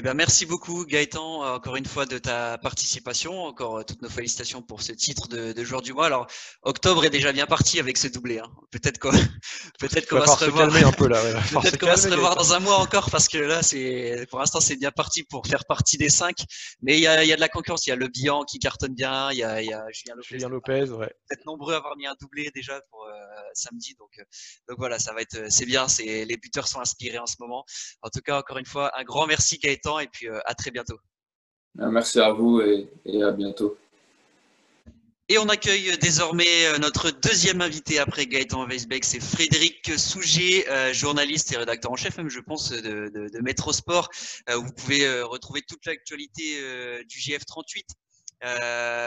[0.00, 3.42] Eh bien, merci beaucoup Gaëtan, euh, encore une fois de ta participation.
[3.42, 6.06] Encore euh, toutes nos félicitations pour ce titre de, de joueur du mois.
[6.06, 6.28] Alors,
[6.62, 8.38] octobre est déjà bien parti avec ce doublé.
[8.38, 8.48] Hein.
[8.70, 9.10] Peut-être qu'on
[9.80, 10.72] peut-être qu'on va, se revoir.
[10.72, 11.20] un peu là.
[11.50, 14.60] peut-être qu'on va se revoir dans un mois encore parce que là, c'est pour l'instant
[14.60, 16.36] c'est bien parti pour faire partie des cinq.
[16.80, 17.84] Mais il y a, y a, de la concurrence.
[17.88, 19.32] Il y a le Bian qui cartonne bien.
[19.32, 20.28] Il y a, y a Julien Lopez.
[20.28, 21.12] Julien Lopez, ouais.
[21.28, 23.12] Peut-être nombreux à avoir mis un doublé déjà pour euh,
[23.52, 23.96] samedi.
[23.98, 24.12] Donc,
[24.68, 25.86] donc voilà, ça va être c'est bien.
[25.98, 27.64] Les buteurs sont inspirés en ce moment.
[28.02, 30.70] En tout cas, encore une fois, un grand merci Gaëtan et puis euh, à très
[30.70, 30.98] bientôt.
[31.76, 33.78] Merci à vous et à bientôt.
[35.30, 40.94] Et on accueille désormais euh, notre deuxième invité après Gaëtan Weisbeck, c'est Frédéric Souget, euh,
[40.94, 44.08] journaliste et rédacteur en chef, même je pense, de, de, de Métro Sport.
[44.48, 46.62] Euh, vous pouvez retrouver toute l'actualité
[47.04, 47.84] du GF38.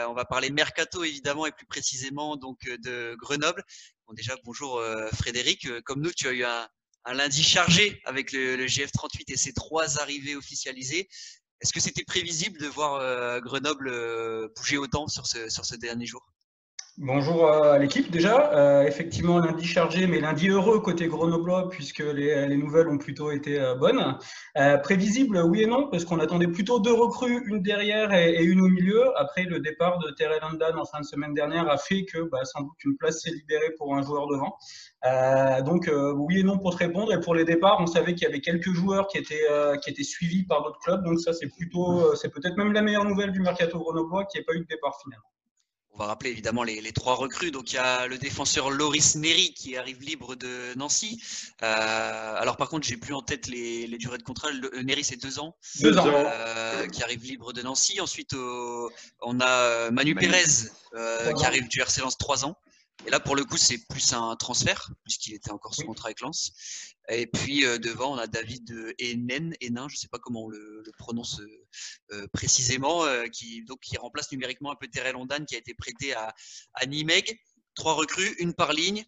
[0.08, 3.64] on va parler mercato évidemment et plus précisément donc de Grenoble.
[4.06, 4.80] Bon, déjà bonjour
[5.14, 6.68] Frédéric, comme nous tu as eu un,
[7.04, 11.08] un lundi chargé avec le, le, GF38 et ses trois arrivées officialisées.
[11.60, 15.76] Est-ce que c'était prévisible de voir euh, Grenoble euh, bouger autant sur ce, sur ce
[15.76, 16.22] dernier jour?
[17.04, 18.52] Bonjour à l'équipe déjà.
[18.52, 23.32] Euh, effectivement, lundi chargé, mais lundi heureux côté grenoblois, puisque les, les nouvelles ont plutôt
[23.32, 24.16] été euh, bonnes.
[24.56, 28.60] Euh, prévisible, oui et non, parce qu'on attendait plutôt deux recrues, une derrière et, une
[28.60, 29.02] au milieu.
[29.18, 32.44] Après, le départ de Terrell London en fin de semaine dernière a fait que bah,
[32.44, 34.56] sans doute une place s'est libérée pour un joueur devant.
[35.64, 37.12] Donc, oui et non pour te répondre.
[37.12, 39.48] Et pour les départs, on savait qu'il y avait quelques joueurs qui étaient,
[39.82, 41.02] qui étaient suivis par d'autres clubs.
[41.02, 44.44] Donc, ça, c'est plutôt, c'est peut-être même la meilleure nouvelle du mercato grenoblois qui n'y
[44.44, 45.31] pas eu de départ finalement.
[45.94, 47.50] On va rappeler évidemment les, les, trois recrues.
[47.50, 51.22] Donc il y a le défenseur Loris Neri qui arrive libre de Nancy.
[51.62, 54.50] Euh, alors par contre, j'ai plus en tête les, les, durées de contrat.
[54.50, 55.54] Le, euh, Neri c'est deux ans.
[55.80, 56.06] Deux ans.
[56.06, 58.00] Euh, qui arrive libre de Nancy.
[58.00, 60.28] Ensuite, on a Manu, Manu.
[60.28, 60.44] Pérez
[60.94, 62.56] euh, qui arrive du RC Lens trois ans.
[63.04, 66.20] Et là, pour le coup, c'est plus un transfert, puisqu'il était encore sous contrat avec
[66.20, 66.52] Lens.
[67.08, 70.48] Et puis euh, devant, on a David Enen, Enin, je ne sais pas comment on
[70.48, 71.40] le, le prononce
[72.12, 75.74] euh, précisément, euh, qui, donc, qui remplace numériquement un peu Terrell Ondan, qui a été
[75.74, 76.32] prêté à,
[76.74, 77.36] à Nimeg.
[77.74, 79.04] Trois recrues, une par ligne.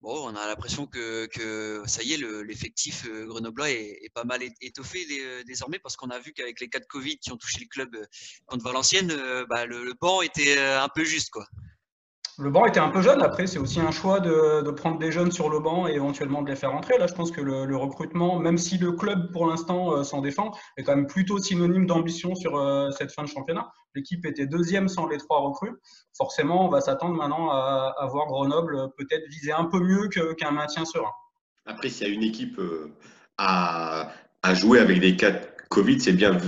[0.00, 4.24] Bon, on a l'impression que, que, ça y est, l'effectif le, grenoblois est, est, pas
[4.24, 5.04] mal étoffé
[5.44, 8.06] désormais parce qu'on a vu qu'avec les cas de Covid qui ont touché le club
[8.46, 9.12] contre Valenciennes,
[9.50, 11.30] bah, le, le banc était un peu juste.
[11.30, 11.46] quoi.
[12.40, 13.20] Le banc était un peu jeune.
[13.20, 16.48] Après, c'est aussi un choix de, prendre des jeunes sur le banc et éventuellement de
[16.48, 16.96] les faire entrer.
[16.96, 20.52] Là, je pense que le, recrutement, même si le club pour l'instant euh, s'en défend,
[20.76, 23.72] est quand même plutôt synonyme d'ambition sur euh, cette fin de championnat.
[23.96, 25.72] L'équipe était deuxième sans les trois recrues.
[26.16, 30.54] Forcément, on va s'attendre maintenant à, voir Grenoble peut-être viser un peu mieux qu'un qu
[30.54, 31.10] maintien serein.
[31.66, 32.92] Après, s'il y a une équipe euh,
[33.36, 34.12] à,
[34.54, 35.32] jouer avec des cas
[35.70, 36.38] Covid, c'est bien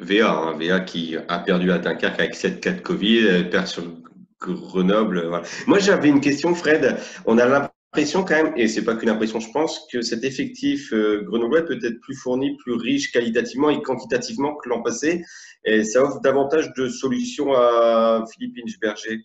[0.00, 0.32] VA.
[0.32, 0.58] Hein.
[0.58, 3.84] VA qui a perdu à Dunkerque avec 7 cas de Covid, perd sur
[4.52, 5.26] Grenoble.
[5.28, 5.46] Voilà.
[5.66, 6.96] Moi, j'avais une question, Fred.
[7.26, 10.92] On a l'impression quand même, et c'est pas qu'une impression, je pense, que cet effectif
[10.92, 15.24] euh, grenoblois peut être plus fourni, plus riche qualitativement et quantitativement que l'an passé.
[15.64, 19.20] Et ça offre davantage de solutions à Philippe Inchberger.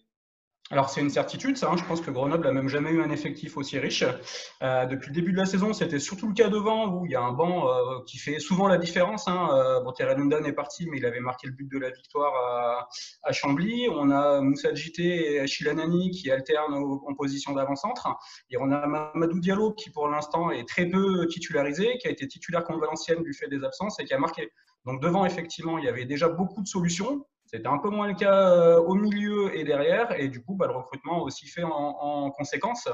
[0.72, 1.72] Alors c'est une certitude, ça.
[1.72, 1.78] Hein.
[1.78, 4.04] Je pense que Grenoble a même jamais eu un effectif aussi riche.
[4.62, 7.16] Euh, depuis le début de la saison, c'était surtout le cas devant où il y
[7.16, 9.28] a un banc euh, qui fait souvent la différence.
[9.28, 9.50] Hein.
[9.52, 12.88] Euh, est parti, mais il avait marqué le but de la victoire
[13.24, 13.88] à, Chambly.
[13.90, 18.08] On a Moussa Djité et Achille Anani qui alternent au, en position d'avant-centre.
[18.52, 22.28] Et on a Mamadou Diallo qui pour l'instant est très peu titularisé, qui a été
[22.28, 24.52] titulaire contre Valenciennes du fait des absences et qui a marqué.
[24.86, 27.26] Donc devant, effectivement, il y avait déjà beaucoup de solutions.
[27.52, 30.68] C'était un peu moins le cas euh, au milieu et derrière, et du coup, bah,
[30.68, 32.88] le recrutement a aussi fait en, en conséquence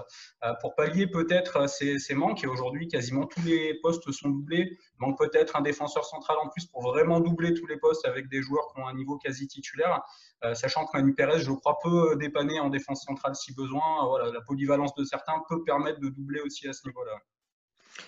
[0.46, 2.41] euh, pour pallier peut-être ces, ces, manques.
[2.46, 4.78] Et aujourd'hui, quasiment tous les postes sont doublés.
[4.80, 8.30] Il manque peut-être un défenseur central en plus pour vraiment doubler tous les postes avec
[8.30, 10.02] des joueurs qui ont un niveau quasi titulaire,
[10.46, 14.08] euh, sachant que Manu Pérez, je crois, peut dépanner en défense centrale si besoin.
[14.08, 17.20] Voilà, la polyvalence de certains peut permettre de doubler aussi à ce niveau-là.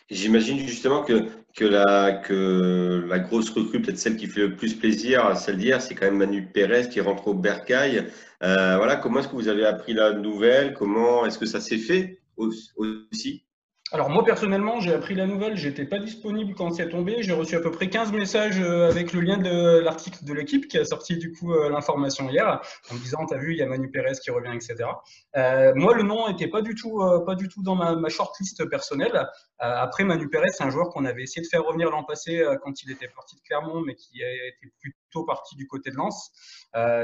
[0.09, 1.29] J'imagine justement que,
[1.61, 6.17] la, grosse recrue, peut-être celle qui fait le plus plaisir, celle d'hier, c'est quand même
[6.17, 8.07] Manu Pérez qui rentre au Bercail.
[8.43, 10.73] Euh, voilà, comment est-ce que vous avez appris la nouvelle?
[10.73, 13.46] Comment est-ce que ça s'est fait aussi?
[13.93, 17.55] Alors moi personnellement, j'ai appris la nouvelle, j'étais pas disponible quand c'est tombé, j'ai reçu
[17.55, 20.83] à peu près 15 messages euh, avec le lien de l'article de l'équipe qui a
[20.83, 22.59] sorti du coup euh, l'information hier
[22.91, 24.89] en me disant t'as vu il y a Manu Pérez qui revient etc.
[25.37, 29.25] Euh, moi le nom était pas du tout pas du tout dans ma, shortlist personnelle.
[29.57, 32.83] Après Manu Pérez c'est un joueur qu'on avait essayé de faire revenir l'an passé quand
[32.83, 36.31] il était parti de Clermont mais qui été plutôt parti du côté de Lens.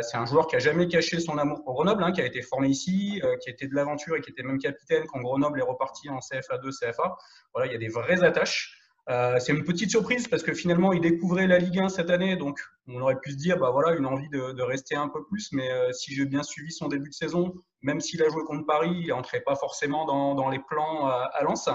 [0.02, 2.42] C'est un joueur qui a jamais caché son amour pour Grenoble, hein, qui a été
[2.42, 6.10] formé ici, qui était de l'aventure et qui était même capitaine quand Grenoble est reparti
[6.10, 7.16] en CFA2 CFA.
[7.54, 8.80] Voilà, il y a des vraies attaches.
[9.10, 12.38] Euh, c'est une petite surprise parce que finalement, il découvrait la Ligue 1 cette année,
[12.38, 15.52] donc on aurait pu se dire, bah voilà, une envie de, rester un peu plus.
[15.52, 18.66] Mais euh, si j'ai bien suivi son début de saison, même s'il a joué contre
[18.66, 21.70] Paris, il n'entrait pas forcément dans, dans les plans à, Lens.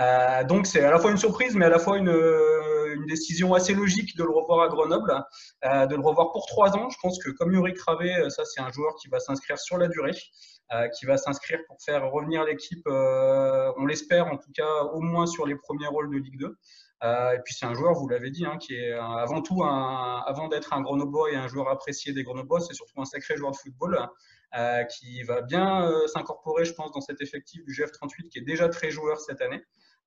[0.00, 2.08] Euh, donc c'est à la fois une surprise, mais à la fois une,
[3.10, 5.22] décision assez logique de le revoir à Grenoble,
[5.64, 6.88] euh, de le revoir pour trois ans.
[6.88, 9.88] Je pense que comme Yuri Cravé, ça c'est un joueur qui va s'inscrire sur la
[9.88, 10.12] durée.
[10.72, 15.00] Euh, qui va s'inscrire pour faire revenir l'équipe, euh, on l'espère en tout cas, au
[15.00, 16.56] moins sur les premiers rôles de Ligue 2.
[17.02, 20.46] Euh, et puis c'est un joueur, vous l'avez dit, hein, qui est avant tout, avant
[20.46, 23.56] d'être un Grenoblois et un joueur apprécié des Grenoblois, c'est surtout un sacré joueur de
[23.56, 23.98] football
[24.56, 28.42] euh, qui va bien euh, s'incorporer, je pense, dans cet effectif du GF38 qui est
[28.42, 29.62] déjà très joueur cette année,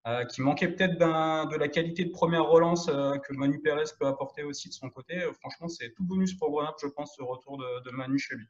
[0.08, 4.44] euh, qui manquait peut-être de la qualité de première relance que Manu Pérez peut apporter
[4.44, 5.22] aussi de son côté.
[5.39, 8.48] franchement, c'est tout bonus pour Grenoble, je pense, ce retour de, Manu chez lui.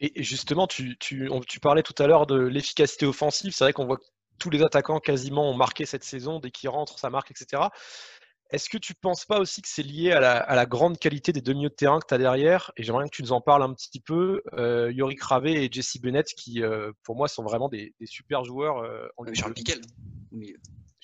[0.00, 3.52] Et justement, tu, tu parlais tout à l'heure de l'efficacité offensive.
[3.54, 4.04] C'est vrai qu'on voit que
[4.38, 6.38] tous les attaquants quasiment ont marqué cette saison.
[6.38, 7.62] Dès qu'ils rentrent, ça marque, etc.
[8.50, 11.40] Est-ce que tu ne penses pas aussi que c'est lié à la, grande qualité des
[11.40, 12.70] deux milieux de terrain que tu as derrière?
[12.76, 14.42] Et j'aimerais que tu nous en parles un petit peu.
[14.54, 18.78] Euh, Yorick Ravé et Jesse Bennett, qui euh, pour moi sont vraiment des, super joueurs.
[18.78, 19.80] Euh, en Charles Piquel.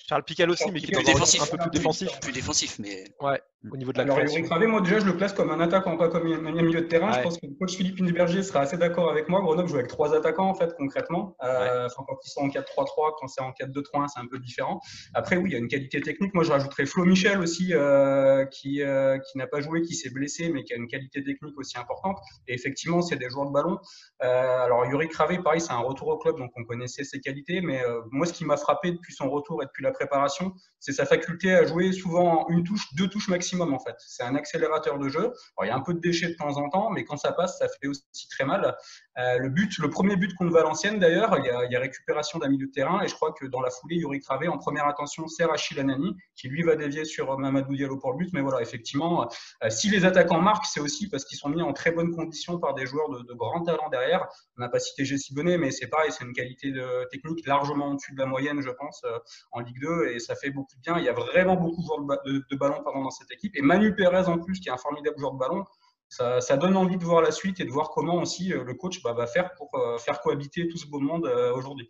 [0.07, 2.19] Charles Piquel aussi, mais qui est un peu plus défensif.
[2.19, 3.05] Plus défensif, mais.
[3.21, 5.61] Ouais, au niveau de la Alors, Eric Ravé, moi déjà, je le place comme un
[5.61, 7.13] attaquant, pas comme un milieu de terrain.
[7.13, 9.39] Je pense que le coach Philippe Berger sera assez d'accord avec moi.
[9.39, 11.37] Grenoble joue avec trois attaquants, en fait, concrètement.
[11.43, 14.81] Euh, quand ils sont en 4-3-3, quand c'est en 4-2-3-1, c'est un peu différent.
[15.13, 16.33] Après, oui, il y a une qualité technique.
[16.33, 20.09] Moi, je rajouterais Flo Michel aussi, euh, qui, euh, qui n'a pas joué, qui s'est
[20.09, 22.17] blessé, mais qui a une qualité technique aussi importante.
[22.49, 23.79] Et effectivement, c'est des joueurs de ballon.
[24.19, 27.61] alors, Yuri Ravé, pareil, c'est un retour au club, donc on connaissait ses qualités.
[27.61, 31.05] Mais moi, ce qui m'a frappé depuis son retour et depuis la préparation, c'est sa
[31.05, 33.95] faculté à jouer souvent une touche, deux touches maximum en fait.
[33.99, 35.31] C'est un accélérateur de jeu.
[35.61, 37.57] Il y a un peu de déchets de temps en temps, mais quand ça passe,
[37.59, 38.75] ça fait aussi très mal.
[39.17, 42.67] Euh, le but, le premier but contre Valenciennes d'ailleurs, il, y a récupération d'un milieu
[42.67, 45.51] de terrain et je crois que dans la foulée, Yuri Travé en première attention sert
[45.51, 48.33] Achille Anani qui lui va dévier sur Mamadou Diallo pour le but.
[48.33, 49.29] Mais voilà, effectivement,
[49.63, 52.59] euh, si les attaquants marquent, c'est aussi parce qu'ils sont mis en très bonne condition
[52.59, 54.27] par des joueurs de, de grand talent derrière.
[54.57, 57.91] On n'a pas cité Jesse Bonnet, mais c'est pareil, c'est une qualité de technique largement
[57.91, 59.17] au-dessus de la moyenne, je pense, euh,
[59.51, 60.97] en Ligue 2 et ça fait beaucoup bien.
[60.97, 63.55] Il y a vraiment beaucoup de joueurs de, ballon dans cette équipe.
[63.55, 65.65] Et Manu Pérez, en plus, qui est un formidable joueur de ballon,
[66.09, 69.01] ça, donne envie de voir la suite et de voir comment aussi euh, le coach
[69.01, 71.87] bah, va faire pour euh, faire cohabiter tout ce beau monde euh, aujourd'hui.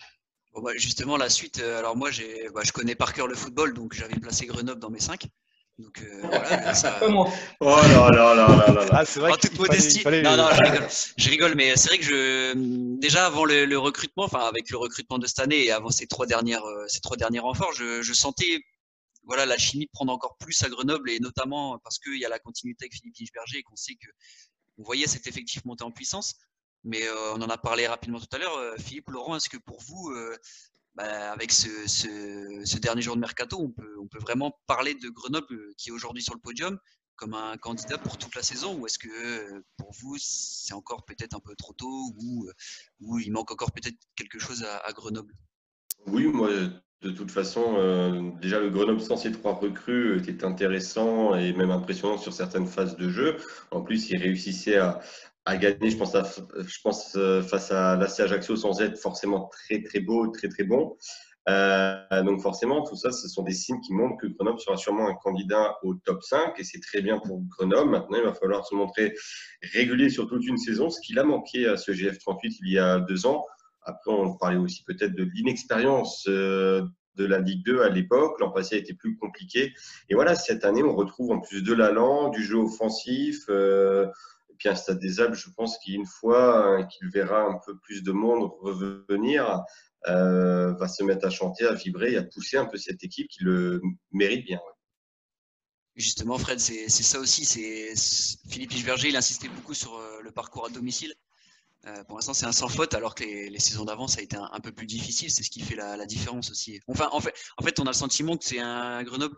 [0.56, 2.10] Bah, justement, la suite, alors moi,
[2.54, 5.28] bah, je connais par cœur le football, donc j'avais placé Grenoble dans mes 5.
[5.80, 7.00] Donc voilà, ça...
[7.60, 8.86] Oh là là là là là.
[8.92, 9.32] Ah, c'est vrai.
[9.32, 10.04] En toute modestie.
[10.06, 10.88] Non, non, je rigole.
[11.18, 12.54] Je rigole, mais c'est vrai que je,
[13.00, 16.26] déjà avant le, recrutement, enfin avec le recrutement de cette année et avant ces trois
[16.26, 18.62] dernières, ces trois derniers renforts, je, je sentais
[19.26, 22.40] voilà, la chimie prendre encore plus à Grenoble et notamment parce qu'il y a la
[22.40, 24.10] continuité avec Philippe Lichberger et qu'on sait que
[24.78, 26.36] on voyait cet effectif monter en puissance.
[26.84, 28.58] Mais euh, on en a parlé rapidement tout à l'heure.
[28.58, 30.38] Euh, Philippe, Laurent, est-ce que pour vous, euh,
[30.96, 35.92] bah, avec ce, dernier jour de mercato, on peut, vraiment parler de Grenoble qui est
[35.92, 36.78] aujourd'hui sur le podium
[37.16, 41.36] comme un candidat pour toute la saison ou est-ce que pour vous c'est encore peut-être
[41.36, 42.50] un peu trop tôt ou,
[43.02, 45.34] ou il manque encore peut-être quelque chose à Grenoble?
[46.08, 46.50] Oui, moi
[47.04, 51.72] de toute façon, euh, déjà le Grenoble sans ces trois recrues était intéressant et même
[51.72, 53.38] impressionnant sur certaines phases de jeu.
[53.72, 55.02] En plus, il réussissait à,
[55.58, 60.00] gagner, je pense, je pense euh, face à l'AC Ajaccio sans être forcément très très
[60.00, 60.98] beau, très très bon.
[61.50, 65.10] Euh, donc forcément, tout ça, ce sont des signes qui montrent que Grenoble sera sûrement
[65.10, 67.92] un candidat au top 5 et c'est très bien pour Grenoble.
[67.92, 69.14] Maintenant, il va falloir se montrer
[69.74, 73.00] régulier sur toute une saison, ce qu'il a manqué à ce GF38 il y a
[73.00, 73.46] deux ans.
[73.82, 76.84] Après, on parlait aussi peut-être de l'inexpérience euh,
[77.16, 78.40] de la Ligue 2 à l'époque.
[78.40, 79.74] L'an passé a été plus compliqué.
[80.10, 83.44] Et voilà, cette année, on retrouve en plus de l'allant, du jeu offensif.
[83.50, 84.08] Euh,
[84.70, 88.12] un Stade des Alpes, je pense qu'une fois euh, qu'il verra un peu plus de
[88.12, 89.64] monde revenir,
[90.06, 93.44] va se mettre à chanter, à vibrer et à pousser un peu cette équipe qui
[93.44, 94.60] le mérite bien.
[95.96, 97.46] Justement, Fred, c'est ça aussi.
[97.46, 97.94] C'est
[98.50, 101.14] Philippe Lichberger, il insistait beaucoup sur le parcours à domicile.
[101.86, 104.38] Euh, pour l'instant, c'est un sans faute, alors que les, saisons d'avant, ça a été
[104.38, 105.30] un, peu plus difficile.
[105.30, 106.80] C'est ce qui fait la, différence aussi.
[106.88, 109.36] Enfin, en fait, en fait, on a le sentiment que c'est un Grenoble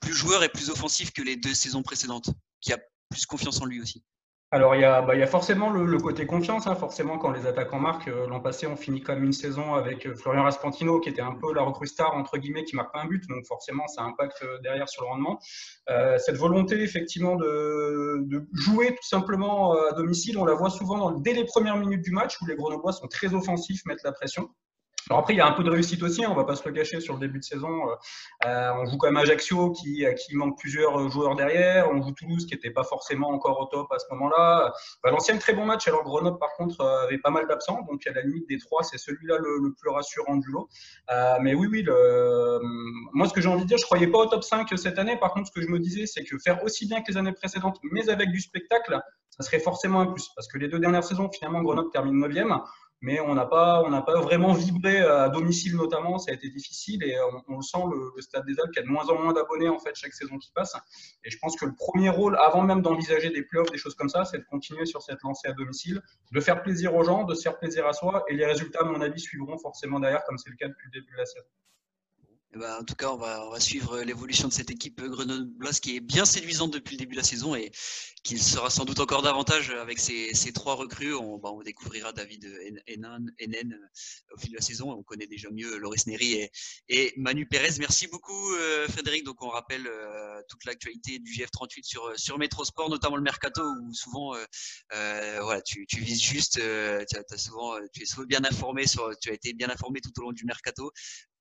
[0.00, 2.30] plus joueur et plus offensif que les deux saisons précédentes,
[2.60, 2.78] qui a
[3.10, 4.02] plus confiance en lui aussi.
[4.54, 6.66] Alors, il y a, bah, forcément le, côté confiance.
[6.66, 6.74] Hein.
[6.74, 10.14] Forcément, quand les attaquants marquent, euh, l'an passé, on finit comme une saison avec euh,
[10.14, 13.06] Florian Raspantino, qui était un peu la recrue star, entre guillemets, qui marque pas un
[13.06, 13.26] but.
[13.30, 15.38] Donc, forcément, ça impacte euh, derrière sur le rendement.
[16.18, 21.12] cette volonté, effectivement, de, de, jouer tout simplement à domicile, on la voit souvent dans,
[21.12, 24.50] dès les premières minutes du match, où les Grenoblois sont très offensifs, mettent la pression.
[25.10, 26.66] Alors après, il y a un peu de réussite aussi, on ne va pas se
[26.68, 27.90] le cacher sur le début de saison.
[27.90, 27.94] Euh,
[28.46, 31.90] euh, on joue quand même Ajaccio qui, qui manque plusieurs joueurs derrière.
[31.90, 34.72] On joue Toulouse qui n'était pas forcément encore au top à ce moment-là.
[35.02, 35.88] Valenciennes, très bon match.
[35.88, 37.82] Alors Grenoble, par contre, euh, avait pas mal d'absents.
[37.90, 40.68] Donc à la limite des trois, c'est celui-là le, plus rassurant du lot.
[41.40, 42.60] mais oui, oui, le...
[43.12, 44.98] moi ce que j'ai envie de dire, je ne croyais pas au top 5 cette
[44.98, 45.16] année.
[45.16, 47.32] Par contre, ce que je me disais, c'est que faire aussi bien que les années
[47.32, 50.28] précédentes, mais avec du spectacle, ça serait forcément un plus.
[50.36, 52.62] Parce que les deux dernières saisons, finalement, Grenoble termine 9e
[53.02, 57.02] mais on n'a pas, on pas vraiment vibré à domicile notamment, ça a été difficile
[57.02, 57.16] et
[57.48, 59.80] on, le sent, le, Stade des Alpes qui a de moins en moins d'abonnés en
[59.80, 60.74] fait chaque saison qui passe.
[61.24, 64.08] Et je pense que le premier rôle, avant même d'envisager des playoffs, des choses comme
[64.08, 67.34] ça, c'est de continuer sur cette lancée à domicile, de faire plaisir aux gens, de
[67.34, 70.38] se faire plaisir à soi et les résultats, à mon avis, suivront forcément derrière comme
[70.38, 71.46] c'est le cas depuis le début de la saison.
[72.54, 76.00] Eh ben, en tout cas, on va, suivre l'évolution de cette équipe grenobloise qui est
[76.00, 77.72] bien séduisante depuis le début de la saison et
[78.24, 81.14] qui sera sans doute encore davantage avec ces, trois recrues.
[81.14, 82.44] On, bah, découvrira David
[82.88, 83.78] Enen,
[84.34, 84.90] au fil de la saison.
[84.90, 86.50] On connaît déjà mieux Loris Neri
[86.90, 87.78] et, Manu Pérez.
[87.78, 89.24] Merci beaucoup, euh, Frédéric.
[89.24, 93.94] Donc, on rappelle euh, toute l'actualité du GF38 sur, sur Métrosport, notamment le Mercato, où
[93.94, 98.84] souvent, euh, voilà, tu, vises juste, tu, as, souvent, tu es souvent bien informé,
[99.22, 100.92] tu as été bien informé tout au long du Mercato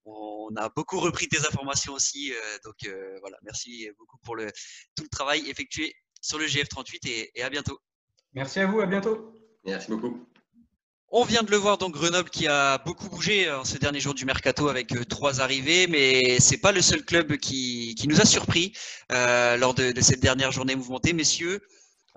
[0.05, 2.33] on a beaucoup repris tes informations aussi.
[2.33, 4.47] Euh, donc euh, voilà, merci beaucoup pour le,
[4.95, 7.79] tout le travail effectué sur le GF38 et, à bientôt.
[8.33, 9.33] Merci à vous, à bientôt.
[9.65, 10.27] Merci beaucoup.
[11.13, 14.13] On vient de le voir donc Grenoble qui a beaucoup bougé en ce dernier jour
[14.13, 18.21] du mercato avec euh, trois arrivées, mais c'est pas le seul club qui, qui nous
[18.21, 18.73] a surpris
[19.09, 21.61] lors de, de, cette dernière journée mouvementée, messieurs.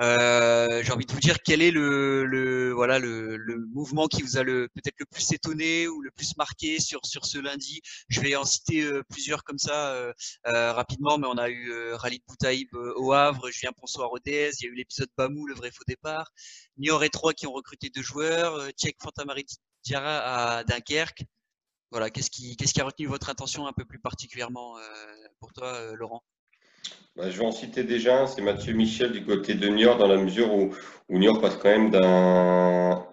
[0.00, 4.22] Euh, j'ai envie de vous dire quel est le, le voilà le, le, mouvement qui
[4.22, 7.80] vous a le peut-être le plus étonné ou le plus marqué sur sur ce lundi?
[8.08, 10.12] Je vais en citer euh, plusieurs comme ça euh,
[10.48, 14.50] euh, rapidement, mais on a eu Rallye de Boutaïb au Havre, Julien Ponceau à Rodez,
[14.60, 16.32] il y a eu l'épisode Bamou, le vrai faux départ,
[16.78, 19.46] Niort et 3 qui ont recruté deux joueurs, Tchèque Fantamari
[19.84, 21.24] Diarra à Dunkerque.
[21.92, 24.76] Voilà, qu'est-ce qui qu'est-ce qui a retenu votre attention un peu plus particulièrement
[25.38, 26.24] pour toi, Laurent?
[27.16, 30.18] Bah, je vais en citer déjà c'est Mathieu Michel du côté de Niort, dans la
[30.18, 30.74] mesure où,
[31.08, 33.06] où Niort passe quand même d'un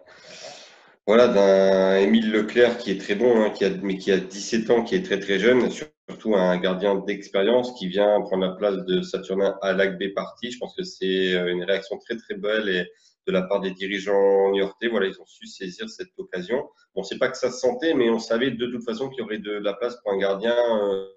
[1.07, 4.83] voilà, Émile Leclerc qui est très bon, hein, qui a, mais qui a 17 ans,
[4.83, 9.01] qui est très très jeune, surtout un gardien d'expérience qui vient prendre la place de
[9.01, 10.51] Saturnin à B parti.
[10.51, 12.87] Je pense que c'est euh, une réaction très très belle
[13.27, 14.87] de la part des dirigeants niortais.
[14.87, 16.63] Voilà, ils ont su saisir cette occasion.
[16.95, 19.21] Bon, c'est pas que ça se sentait, mais on savait de toute façon qu'il y
[19.23, 21.07] aurait de la place pour un gardien euh,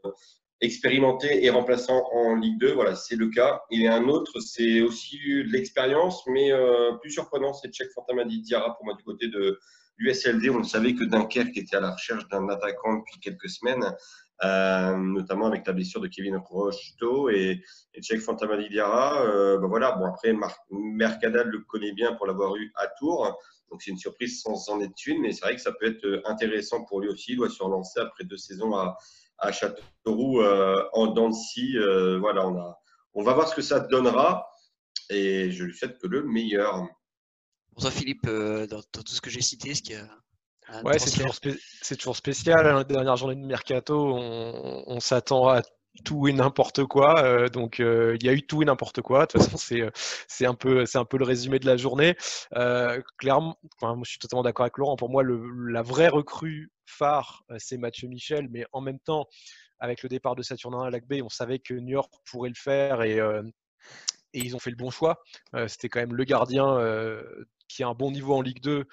[0.61, 2.73] expérimenté et remplaçant en Ligue 2.
[2.73, 3.63] Voilà, c'est le cas.
[3.71, 8.75] A un autre, c'est aussi de l'expérience, mais euh, plus surprenant, c'est Tchèque Fantamadi Diarra
[8.75, 9.59] pour moi du côté de
[9.99, 10.51] l'USLD.
[10.51, 13.85] On savait que Dunkerque était à la recherche d'un attaquant depuis quelques semaines,
[14.45, 17.61] euh, notamment avec la blessure de Kevin Rocheteau et,
[17.95, 19.23] et Tchèque Fantamadi Diarra.
[19.23, 20.35] Euh, ben voilà, bon après,
[20.71, 23.39] Mercadal le connaît bien pour l'avoir eu à Tours.
[23.71, 26.23] Donc c'est une surprise sans en être une, mais c'est vrai que ça peut être
[26.27, 27.33] intéressant pour lui aussi.
[27.33, 28.97] Il doit se relancer après deux saisons à,
[29.39, 31.77] à Châteauroux euh, en Dancy.
[31.77, 32.79] Euh, voilà, on, a,
[33.15, 34.49] on va voir ce que ça donnera
[35.11, 36.87] et je lui souhaite que le meilleur.
[37.73, 40.09] Pour toi, Philippe, euh, dans, tout ce que j'ai cité, ce qu'il y a
[40.83, 41.39] Ouais, c'est toujours,
[41.99, 42.67] toujours, spécial.
[42.67, 45.61] Hein, la dernière journée de mercato, on, on s'attend à
[46.07, 47.51] tout et n'importe quoi.
[47.51, 49.27] donc il y a eu tout et n'importe quoi.
[49.27, 49.83] De toute façon, c'est
[50.27, 52.17] c'est un peu c'est un peu le résumé de la journée.
[53.19, 54.97] clairement, moi, je suis totalement d'accord avec Laurent.
[54.97, 59.27] Pour moi, le, la vraie recrue phare, c'est Mathieu Michel, mais en même temps,
[59.79, 63.03] avec le départ de Saturnin à Lac on savait que New York pourrait le faire
[63.03, 63.19] et
[64.37, 65.23] et ils ont fait le bon choix.
[65.69, 66.79] C'était quand même le gardien
[67.69, 68.85] qui a un bon niveau en Ligue 2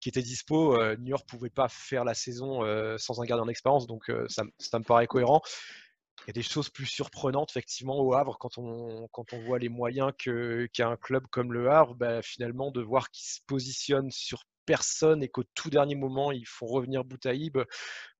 [0.00, 0.76] qui était dispo.
[0.96, 2.62] New York pouvait pas faire la saison
[2.98, 5.42] sans un gardien d'expérience, donc ça, ça, me paraît cohérent
[6.28, 9.58] il y a des choses plus surprenantes effectivement au Havre quand on, quand on voit
[9.58, 14.10] les moyens qu'a un club comme le Havre, bah, finalement de voir qu'il se positionne
[14.10, 17.56] sur personne et qu'au tout dernier moment ils font revenir Boutaïb.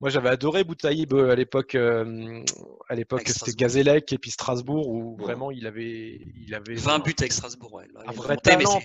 [0.00, 2.42] Moi j'avais adoré Boutaïb euh, à l'époque, euh,
[2.88, 7.14] à l'époque c'était Gazélec et puis Strasbourg où vraiment il avait, il avait 20 buts
[7.18, 7.74] avec Strasbourg.
[7.74, 7.86] Ouais.
[8.06, 8.80] Un vrai talent,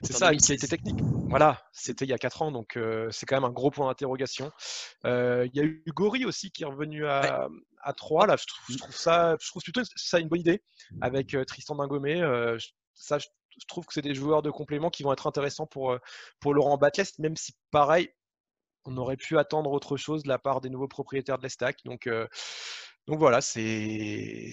[0.00, 0.98] c'est ça, une qualité technique.
[1.28, 3.86] Voilà, c'était il y a 4 ans, donc euh, c'est quand même un gros point
[3.86, 4.50] d'interrogation.
[5.04, 7.48] il y a eu Gori aussi qui est revenu à,
[7.82, 8.28] à 3.
[8.28, 10.62] Là, je trouve, ça, je trouve plutôt ça une bonne idée
[11.02, 12.22] avec Tristan Dingomé.
[12.94, 13.26] ça, je,
[13.66, 15.96] trouve que c'est des joueurs de complément qui vont être intéressants pour,
[16.40, 18.10] pour Laurent Batles, même si pareil,
[18.84, 21.78] on aurait pu attendre autre chose de la part des nouveaux propriétaires de l'Estac.
[21.84, 22.08] Donc,
[23.06, 24.52] donc voilà, c'est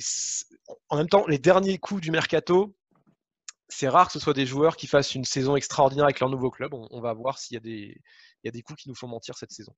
[0.90, 2.76] en même temps les derniers coups du mercato
[3.70, 6.52] c'est rare que ce soit des joueurs qui fassent une saison extraordinaire avec leur nouveau
[6.52, 6.74] club.
[6.74, 8.02] On, va voir s'il y,
[8.44, 9.74] y a des coups qui nous font mentir cette saison.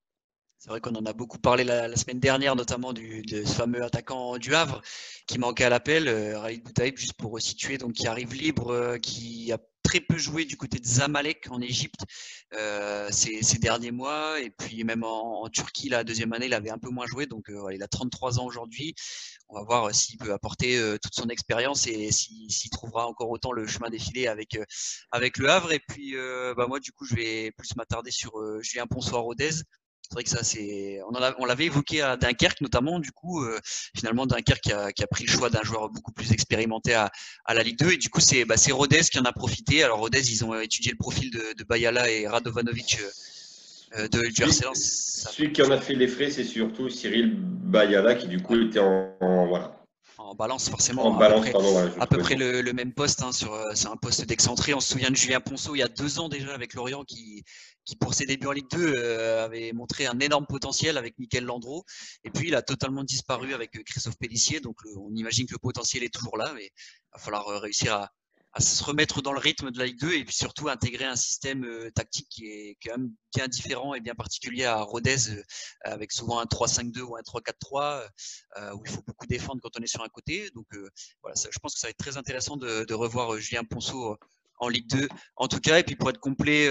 [0.60, 3.84] C'est vrai qu'on en a beaucoup parlé la, semaine dernière, notamment du, de ce fameux
[3.84, 4.82] attaquant du Havre
[5.28, 8.98] qui manquait à l'appel, euh, Raïd Boutaïb, juste pour resituer, donc qui arrive libre, euh,
[8.98, 12.02] qui a très peu joué du côté de Zamalek en Égypte
[12.54, 14.42] euh, ces, derniers mois.
[14.42, 17.28] Et puis même en, Turquie, la deuxième année, il avait un peu moins joué.
[17.28, 18.96] Donc euh, il a 33 ans aujourd'hui.
[19.50, 23.66] On va voir s'il peut apporter toute son expérience et s'il trouvera encore autant le
[23.68, 24.60] chemin défilé avec,
[25.12, 25.72] avec le Havre.
[25.72, 26.16] Et puis
[26.58, 29.62] bah, moi, du coup, je vais plus m'attarder sur Julien Ponsoir-Rodez
[30.08, 31.02] c'est vrai que ça, c'est,
[31.38, 33.00] on, l'avait évoqué à Dunkerque notamment.
[33.00, 33.60] Du coup, euh,
[33.96, 37.12] finalement, Dunkerque a, qui a, pris le choix d'un joueur beaucoup plus expérimenté à,
[37.46, 37.92] à, la Ligue 2.
[37.92, 39.84] Et du coup, c'est, bah, c'est Rodez qui en a profité.
[39.84, 43.00] Alors Rodez, ils ont étudié le profil de, de Bayala et Radovanovic
[43.98, 48.16] euh, de, du Celui, celui qui en a fait les frais, c'est surtout Cyril Bayala
[48.16, 49.77] qui du coup était en, voilà,
[50.18, 51.06] en balance forcément.
[51.06, 52.02] En balance, à peu près, pardon.
[52.02, 54.74] à peu près le, le, même poste hein, sur, c'est un poste d'excentré.
[54.74, 57.44] On se souvient de Julien Ponceau il y a deux ans déjà avec Lorient qui,
[57.86, 61.46] qui pour ses débuts en Ligue 2 euh, avait montré un énorme potentiel avec Michael
[61.46, 61.86] Landreau.
[62.24, 64.60] Et puis il a totalement disparu avec Christophe Pellissier.
[64.60, 67.94] Donc le, on imagine que le potentiel est toujours là, mais il va falloir réussir
[67.94, 68.12] à,
[68.60, 71.64] se remettre dans le rythme de la Ligue 2 et puis surtout intégrer un système
[71.64, 75.44] euh, tactique qui est quand même bien différent et bien particulier à Rodez euh,
[75.84, 78.08] avec souvent un 3-5-2 ou un 3-4-3
[78.58, 80.50] euh, où il faut beaucoup défendre quand on est sur un côté.
[80.56, 80.66] Donc
[81.22, 84.18] voilà, je pense que ça va être très intéressant de, de revoir Julien Ponceau
[84.60, 85.80] en Ligue 2 en tout cas.
[85.80, 86.66] Et puis pour être complet,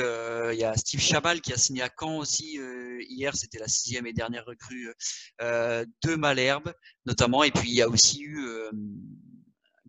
[0.52, 2.58] il y a Steve Chabal qui a signé à Caen aussi
[3.08, 4.92] hier, c'était la sixième et dernière recrue
[5.40, 6.72] de Malherbe
[7.04, 7.44] notamment.
[7.44, 8.46] Et puis il y a aussi eu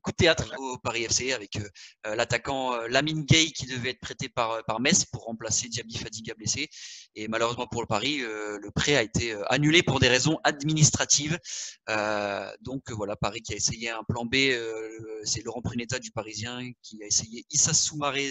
[0.08, 1.68] coup de théâtre au Paris FC avec euh,
[2.08, 5.98] euh, l'attaquant euh, Lamine Gay qui devait être prêté par, par Metz pour remplacer Diaby
[5.98, 6.70] Fadiga blessé.
[7.16, 11.40] Et malheureusement pour le Paris, le prêt a été annulé pour des raisons administratives.
[12.62, 14.36] donc voilà, Paris qui a essayé un plan B,
[15.24, 18.28] c'est Laurent Prunetta du Parisien qui a essayé Issa Soumaré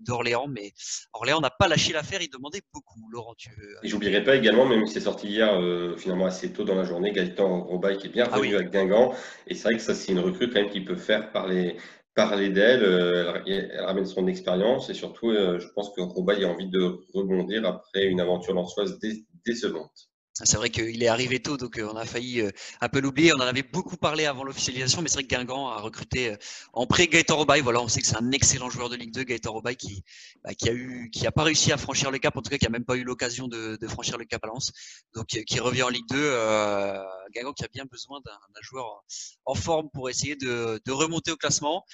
[0.00, 0.72] d'Orléans, mais
[1.12, 3.00] Orléans n'a pas lâché l'affaire, il demandait beaucoup.
[3.12, 3.76] Laurent, tu veux...
[3.82, 5.60] Et j'oublierai pas également, même si c'est sorti hier,
[5.98, 9.12] finalement assez tôt dans la journée, Gaëtan Robaille qui est bien ah revenu avec Guingamp.
[9.46, 11.76] Et c'est vrai que ça, c'est une recrue quand même qui peut faire parler,
[12.14, 12.84] parler d'elle.
[12.84, 16.98] Euh, elle, ramène son expérience et surtout, euh, je pense que Robaille a envie de
[17.14, 18.98] rebondir après une aventure lançoise
[19.44, 20.09] décevante.
[20.44, 22.42] C'est vrai qu'il est arrivé tôt, donc euh, on a failli
[22.80, 23.32] un peu l'oublier.
[23.32, 26.36] On en avait beaucoup parlé avant l'officialisation, mais c'est vrai que Guingamp a recruté
[26.72, 27.60] en pré Gaëtan Robaille.
[27.60, 30.02] Voilà, on sait que c'est un excellent joueur de Ligue 2, Gaëtan Robaille, qui,
[30.44, 32.84] bah, qui a pas réussi à franchir le cap, en tout cas qui a même
[32.84, 34.72] pas eu l'occasion de, de, franchir le cap à Lens.
[35.14, 36.16] Donc qui revient en Ligue 2.
[36.16, 37.02] Euh,
[37.34, 39.04] Guingamp qui a bien besoin d'un joueur
[39.44, 41.84] en forme pour essayer de, de remonter au classement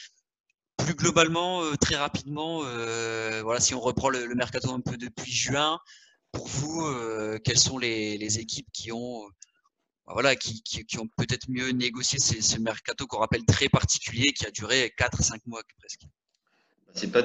[0.77, 5.33] plus globalement, très rapidement, euh, voilà, si on reprend le, le, mercato un peu depuis
[5.33, 5.81] juin,
[6.37, 9.23] pour vous, euh, quelles sont les, équipes qui ont,
[10.07, 10.63] bah voilà, qui,
[10.99, 15.41] ont peut-être mieux négocié ce, ce mercato qu'on rappelle très particulier, qui a duré 4-5
[15.47, 16.03] mois presque?
[16.93, 17.23] C'est pas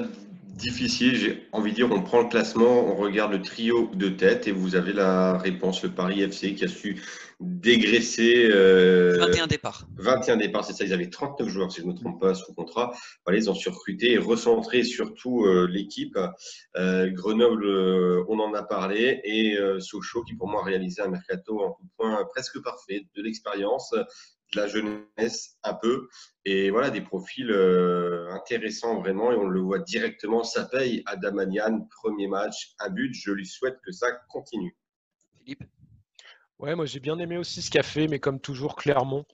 [0.54, 4.46] difficile, j'ai envie de dire, on prend le classement, on regarde le trio de tête
[4.46, 7.02] et vous avez la réponse, le Paris FC qui a su
[7.42, 8.48] dégraisser.
[8.50, 9.86] Euh, 21 départs.
[9.96, 12.52] 21 départs, c'est ça, ils avaient 39 joueurs, si je ne me trompe pas, sous
[12.54, 12.92] contrat.
[13.24, 16.18] Voilà, ils ont surcruté et recentré surtout euh, l'équipe.
[16.76, 21.08] Euh, Grenoble, euh, on en a parlé, et Sochaux qui pour moi a réalisé un
[21.08, 23.94] mercato en tout point presque parfait, de l'expérience,
[24.54, 26.08] la jeunesse un peu.
[26.44, 27.50] Et voilà, des profils
[28.30, 29.32] intéressants vraiment.
[29.32, 30.44] Et on le voit directement.
[30.44, 31.02] Ça paye.
[31.06, 33.14] Adamanian, premier match, un but.
[33.14, 34.76] Je lui souhaite que ça continue.
[35.38, 35.64] Philippe?
[36.62, 39.24] Ouais, moi j'ai bien aimé aussi ce qu'a fait, mais comme toujours, Clermont.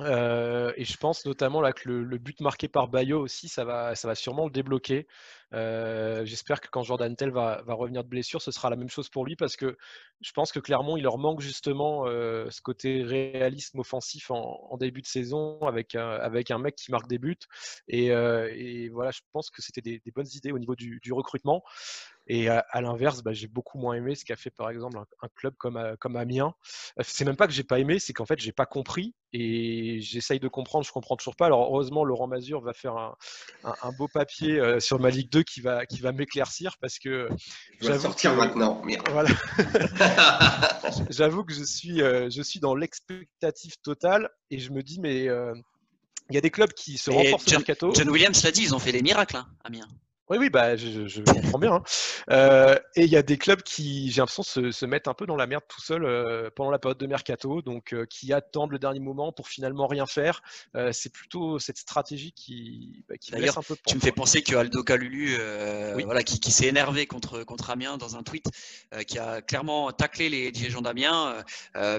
[0.00, 3.94] Euh, et je pense notamment là que le, but marqué par Bayo aussi, ça va,
[3.94, 5.06] ça va sûrement le débloquer.
[5.54, 9.08] Euh, J'espère que quand Jordan Tell va, revenir de blessure, ce sera la même chose
[9.08, 9.78] pour lui parce que
[10.20, 15.00] je pense que Clermont, il leur manque justement euh, ce côté réalisme offensif en, début
[15.00, 17.36] de saison avec un, avec un mec qui marque des buts.
[17.88, 18.10] Et,
[18.90, 21.62] voilà, je pense que c'était des, bonnes idées au niveau du recrutement.
[22.26, 25.06] Et à, à l'inverse, bah, j'ai beaucoup moins aimé ce qu'a fait par exemple un,
[25.22, 26.54] un, club comme, euh, comme Amiens.
[27.00, 30.40] C'est même pas que j'ai pas aimé, c'est qu'en fait j'ai pas compris et j'essaye
[30.40, 31.46] de comprendre, je comprends toujours pas.
[31.46, 33.16] Alors heureusement, Laurent Mazur va faire un,
[33.64, 37.28] un beau papier euh, sur ma Ligue 2 qui va, qui va m'éclaircir parce que.
[37.80, 38.82] Je sortir que, maintenant.
[39.10, 39.30] Voilà.
[41.10, 45.28] J'avoue que je suis, euh, je suis dans l'expectative totale et je me dis, mais
[45.28, 45.54] euh,
[46.30, 47.92] il y a des clubs qui se renforcent John, au mercato.
[47.94, 49.88] John Williams l'a dit, ils ont fait les miracles, hein, Amiens.
[50.28, 51.74] Oui, oui, bah, je, je comprends bien.
[51.74, 51.82] Hein.
[52.30, 55.24] Euh, et il y a des clubs qui, j'ai l'impression, se, se, mettent un peu
[55.24, 58.72] dans la merde tout seuls euh, pendant la période de mercato, donc euh, qui attendent
[58.72, 60.42] le dernier moment pour finalement rien faire.
[60.74, 63.76] Euh, c'est plutôt cette stratégie qui, bah, qui me laisse un peu.
[63.86, 66.02] Tu me fais penser que Aldo Calulu, euh, oui.
[66.02, 68.46] voilà, qui, qui s'est énervé contre contre Amiens dans un tweet,
[68.94, 71.44] euh, qui a clairement taclé les dirigeants d'Amiens.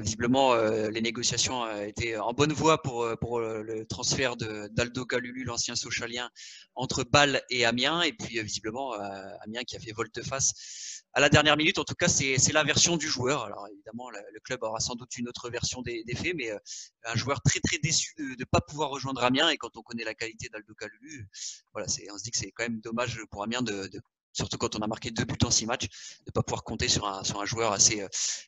[0.02, 6.30] visiblement, les négociations étaient en bonne voie pour pour le transfert d'Aldo Calulu, l'ancien socialien,
[6.76, 8.02] entre Bâle et Amiens.
[8.02, 11.78] Et puis visiblement euh, Amiens qui a fait volte-face à la dernière minute.
[11.78, 13.44] En tout cas, c'est la version du joueur.
[13.44, 16.58] Alors évidemment, le, club aura sans doute une autre version des, faits, mais euh,
[17.06, 19.50] un joueur très très déçu de ne pas pouvoir rejoindre Amiens.
[19.50, 21.28] Et quand on connaît la qualité d'Aldo Calulu,
[21.74, 23.90] voilà, on se dit que c'est quand même dommage pour Amiens de,
[24.34, 26.88] surtout quand on a marqué deux buts en six matchs, de ne pas pouvoir compter
[26.88, 27.78] sur un, joueur euh,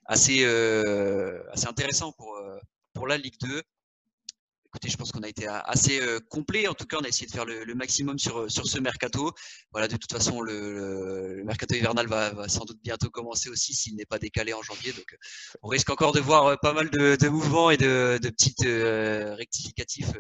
[0.07, 2.39] assez intéressant pour,
[2.93, 3.63] pour la Ligue 2
[4.69, 6.67] écoutez, je pense qu'on a été assez euh, complet.
[6.67, 9.31] En tout cas, on a essayé de faire le, maximum sur, sur ce mercato.
[9.71, 14.05] Voilà, de toute façon, le, mercato hivernal va, sans doute bientôt commencer aussi s'il n'est
[14.05, 14.93] pas décalé en janvier.
[14.93, 15.17] Donc,
[15.63, 19.35] on risque encore de voir euh, pas mal de, mouvements et de, de petites euh,
[19.35, 20.13] rectificatifs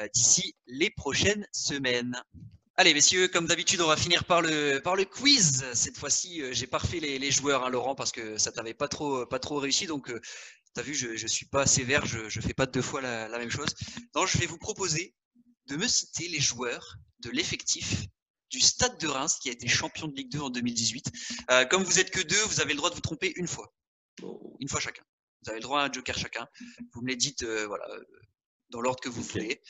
[0.00, 2.20] euh, d'ici les prochaines semaines.
[2.76, 5.64] Allez, messieurs, comme d'habitude, on va finir par le, par le quiz.
[5.74, 9.26] Cette fois-ci, j'ai parfait les, les joueurs, hein, Laurent, parce que ça t'avait pas trop,
[9.26, 9.86] pas trop réussi.
[9.86, 10.12] Donc,
[10.74, 13.38] T'as vu, je ne suis pas sévère, je ne fais pas deux fois la, la,
[13.38, 13.68] même chose.
[14.14, 15.14] Non, je vais vous proposer
[15.66, 18.06] de me citer les joueurs de l'effectif
[18.50, 21.12] du Stade de Reims qui a été champion de Ligue 2 en 2018.
[21.50, 23.74] Euh, comme vous êtes que deux, vous avez le droit de vous tromper une fois.
[24.60, 25.02] Une fois chacun.
[25.42, 26.46] Vous avez le droit à un joker chacun.
[26.92, 27.86] Vous me les dites euh, voilà,
[28.70, 29.62] dans l'ordre que vous voulez.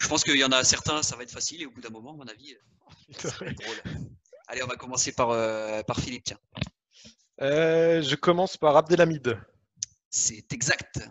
[0.00, 1.90] Je pense qu'il y en a certains, ça va être facile et au bout d'un
[1.90, 2.56] moment, à mon avis,
[3.18, 3.82] ça va être drôle.
[4.48, 6.24] Allez, on va commencer par, euh, par Philippe.
[6.24, 6.38] Tiens.
[7.42, 9.38] Euh, je commence par Abdelhamid.
[10.10, 11.08] C'est exact.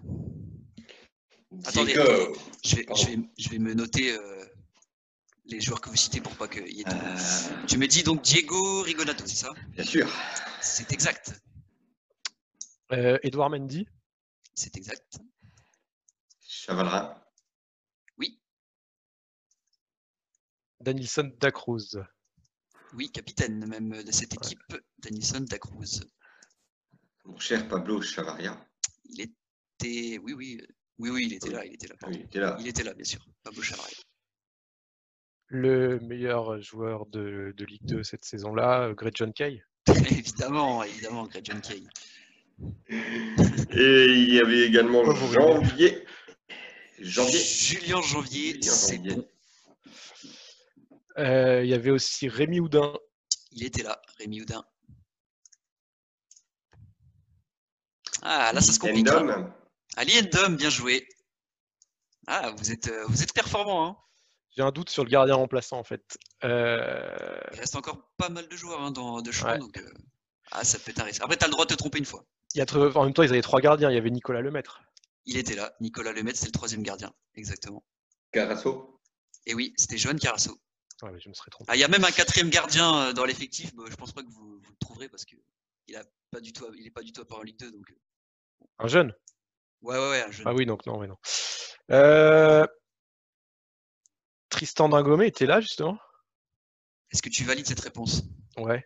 [1.65, 2.33] Attendez, je vais,
[2.63, 2.85] je, vais,
[3.37, 4.45] je vais, me noter euh,
[5.45, 6.91] les joueurs que vous citez pour pas qu'il y ait de...
[6.91, 9.53] Euh, Tu me dis donc Diego Rigonato, c'est ça?
[9.69, 10.07] Bien sûr.
[10.61, 11.41] C'est exact.
[12.91, 13.87] Euh, Edouard Mendy.
[14.53, 15.17] C'est exact.
[16.41, 17.15] Chavalrin.
[18.17, 18.41] Oui.
[20.81, 21.97] Danilson Dacruz.
[22.93, 24.81] Oui, capitaine même de cette équipe, ouais.
[24.97, 26.01] Danilson Dacruz.
[27.23, 28.68] Mon cher Pablo Chavaria.
[29.09, 30.61] Il était, oui, oui,
[30.99, 31.95] oui, oui, il était là, il était là.
[32.07, 32.57] Oui, il était là.
[32.59, 33.19] Il était là, bien sûr.
[33.43, 33.97] Pablo Chavaria.
[35.47, 39.63] Le meilleur joueur de, de Ligue 2 cette saison-là, Greg John Kay.
[39.87, 41.83] évidemment, évidemment, Greg John Kay.
[43.71, 46.05] Et il y avait également oh, Janvier.
[46.99, 47.39] Janvier.
[47.39, 49.25] Julien Janvier, c'est bon.
[51.17, 52.93] Euh, il y avait aussi Rémi Houdin.
[53.51, 54.63] Il était là, Rémi Houdin.
[58.21, 59.07] Ah, là, ça se complique.
[59.09, 59.51] Endom.
[59.95, 61.07] Ali Endom, bien joué.
[62.27, 63.87] Ah, vous êtes, vous êtes performant.
[63.87, 63.97] Hein
[64.55, 66.17] J'ai un doute sur le gardien remplaçant, en fait.
[66.43, 67.39] Euh...
[67.53, 69.31] Il reste encore pas mal de joueurs hein, dans, de.
[69.43, 69.57] Ouais.
[69.57, 69.93] Donc, euh...
[70.51, 71.21] Ah, ça peut être un risque.
[71.21, 72.25] Après, tu as le droit de te tromper une fois.
[72.55, 73.89] Il y a, en même temps, ils avaient trois gardiens.
[73.91, 74.81] Il y avait Nicolas Lemaître.
[75.25, 75.73] Il était là.
[75.79, 77.13] Nicolas Lemaître, c'est le troisième gardien.
[77.35, 77.83] Exactement.
[78.31, 78.99] Carasso
[79.45, 80.59] Et oui, c'était Johan Carasso.
[81.03, 81.71] Ouais, je me serais trompé.
[81.71, 83.73] Ah, il y a même un quatrième gardien euh, dans l'effectif.
[83.75, 85.39] Bon, je pense pas que vous, vous le trouverez parce qu'il
[85.89, 85.99] n'est
[86.31, 87.71] pas du tout, il est pas du tout à part en Ligue 2.
[87.71, 87.93] Donc...
[88.79, 89.13] Un jeune?
[89.81, 90.47] Ouais, ouais, ouais, un jeune.
[90.47, 91.17] Ah oui, donc non, ouais, non.
[91.91, 92.65] Euh...
[94.49, 95.97] Tristan Dingomé était là, justement?
[97.11, 98.23] Est-ce que tu valides cette réponse?
[98.57, 98.83] Ouais.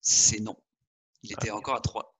[0.00, 0.56] C'est non.
[1.22, 2.14] Il était ah, encore à 3.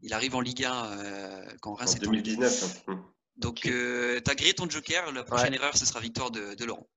[0.00, 2.82] Il arrive en Ligue 1 euh, quand Reims en 2019.
[2.88, 3.04] Hein.
[3.36, 5.12] Donc, euh, tu as grillé ton joker.
[5.12, 5.56] La prochaine ouais.
[5.56, 6.88] erreur, ce sera victoire de, de Laurent.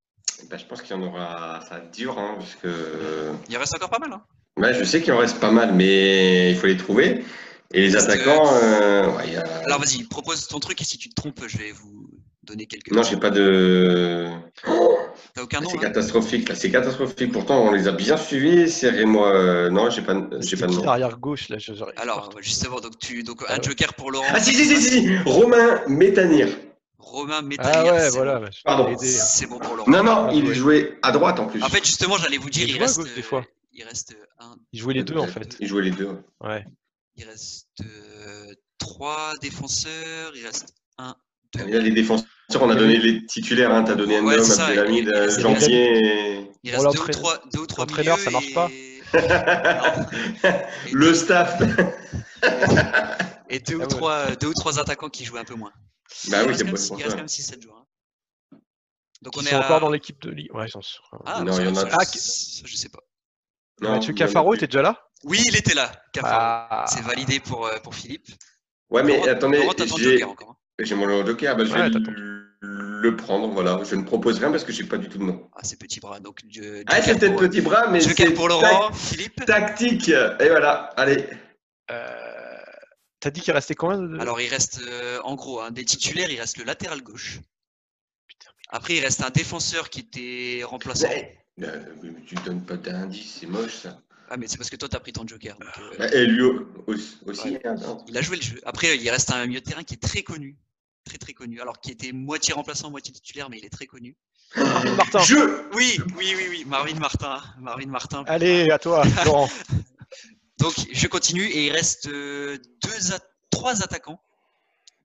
[0.50, 1.62] Ben, je pense qu'il y en aura.
[1.70, 3.32] Ça dur, hein, parce que.
[3.48, 4.12] Il en reste encore pas mal.
[4.12, 4.26] Hein.
[4.58, 7.24] Ouais, je sais qu'il en reste pas mal, mais il faut les trouver.
[7.74, 8.44] Et les parce attaquants.
[8.44, 8.64] Que...
[8.64, 9.42] Euh, ouais, a...
[9.66, 12.10] Alors, vas-y, propose ton truc et si tu te trompes, je vais vous
[12.44, 12.92] donner quelques.
[12.92, 14.30] Non, j'ai pas de.
[15.34, 16.56] T'as aucun nom C'est hein catastrophique, là.
[16.56, 17.32] C'est catastrophique.
[17.32, 18.70] Pourtant, on les a bien suivis.
[18.70, 19.34] Serrez-moi.
[19.34, 19.70] Euh...
[19.70, 20.88] Non, j'ai pas, j'ai pas de nom.
[20.88, 21.58] Arrière gauche, là.
[21.58, 21.74] Je...
[21.98, 24.28] Alors, justement, donc tu, donc un joker pour Laurent.
[24.30, 25.18] Ah si si si si, si.
[25.26, 26.48] Romain Métanir.
[27.00, 27.74] Romain Métanir.
[27.76, 28.40] Ah ouais, voilà.
[28.40, 28.48] Bon.
[28.64, 28.96] Pardon.
[29.00, 29.90] C'est bon pour Laurent.
[29.90, 31.62] Non non, il jouait à droite en plus.
[31.64, 33.00] En fait, justement, j'allais vous dire, il, il reste.
[33.00, 33.44] Gauche, des fois.
[33.74, 34.56] Il reste un.
[34.72, 35.58] Il jouait les deux en fait.
[35.60, 36.10] Il jouait les deux.
[36.42, 36.64] Ouais.
[37.18, 40.34] Il reste euh, trois défenseurs.
[40.36, 41.16] Il reste un.
[41.54, 41.66] Deux.
[41.68, 42.28] Là, les défenseurs,
[42.60, 43.72] on a donné les titulaires.
[43.72, 43.84] Hein.
[43.86, 45.10] Tu as donné ouais, Abdelhamid,
[45.40, 46.50] Janvier.
[46.64, 48.18] Il reste deux ou trois, deux ou trois milieux.
[48.18, 48.70] ça marche pas.
[50.92, 51.62] Le staff.
[53.50, 55.72] et deux, ah ou trois, deux ou trois attaquants qui jouaient un peu moins.
[56.30, 56.98] Bah il oui, c'est bon.
[56.98, 57.78] Il reste quand même 6-7 joueurs.
[57.78, 58.58] Hein.
[59.22, 59.66] Donc on Ils est sont à...
[59.66, 60.54] encore dans l'équipe de Ligue.
[60.54, 61.88] Ouais, j'en suis Ah, non, il y en a.
[61.92, 63.00] Ah, je sais pas.
[63.82, 65.10] Non, Mathieu Cafaro était déjà là?
[65.26, 65.92] Oui, il était là.
[66.24, 66.86] Ah.
[66.88, 68.28] C'est validé pour, euh, pour Philippe.
[68.90, 69.58] Ouais, mais Laurent, attendez.
[69.58, 70.50] Laurent, t'as ton joker encore.
[70.52, 70.56] Hein.
[70.80, 71.56] J'ai mon joker.
[71.58, 72.00] Bah, je Ouais, vais
[72.62, 73.16] le...
[73.18, 73.48] prendre.
[73.50, 73.82] Voilà.
[73.84, 75.50] Je ne propose rien parce que j'ai pas du tout de nom.
[75.56, 76.20] Ah, c'est petit bras.
[76.20, 79.36] Donc, je- Ah, c'est joker peut-être pour- petit bras, mais Joker c'est pour Laurent, Philippe.
[79.46, 80.10] tac- tactique.
[80.10, 80.92] Et voilà.
[80.98, 81.28] Allez.
[81.92, 82.22] Euh,
[83.20, 84.20] T'as dit qu'il restait combien de...
[84.20, 87.40] Alors, il reste, euh, en gros, hein, des titulaires, il reste le latéral gauche.
[88.28, 91.08] Putain, Après, il reste un défenseur qui était remplaçant.
[91.64, 94.00] Euh, mais tu donnes pas d'indice, c'est moche ça.
[94.30, 95.56] Ah, mais c'est parce que toi, t'as pris ton joker.
[95.60, 97.18] donc, euh, Bah, Et lui au- aussi.
[97.26, 97.62] aussi, Ouais.
[97.82, 98.04] non.
[98.08, 98.60] Il a joué le jeu.
[98.66, 100.58] Après, il reste un milieu de terrain qui est très connu.
[101.06, 101.62] Très, très connu.
[101.62, 104.16] Alors, qui était moitié remplaçant, moitié titulaire, mais il est très connu.
[104.56, 105.20] Marvin Martin.
[105.20, 105.36] Je
[105.76, 106.66] Oui, oui, oui, oui.
[106.66, 107.42] Marvin Martin.
[107.60, 108.24] Marvin Martin.
[108.28, 109.50] Allez, à toi, Laurent.
[110.58, 113.20] Donc, je continue et il reste euh, deux a-
[113.52, 114.20] trois attaquants.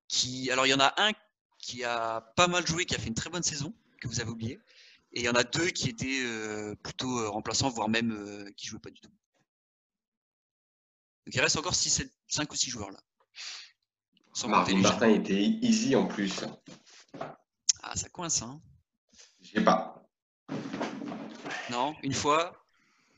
[0.08, 1.12] Qui, alors, il y en a un
[1.58, 4.30] qui a pas mal joué, qui a fait une très bonne saison, que vous avez
[4.30, 4.58] oublié.
[5.12, 8.50] Et il y en a deux qui étaient euh, plutôt euh, remplaçants, voire même euh,
[8.56, 9.08] qui jouaient pas du tout.
[11.26, 13.00] Donc, il reste encore 6, 5 ou 6 joueurs là.
[14.32, 16.44] Sans Martin était easy en plus.
[17.82, 18.60] Ah, ça coince, hein
[19.42, 19.96] Je sais pas.
[21.70, 22.64] Non Une fois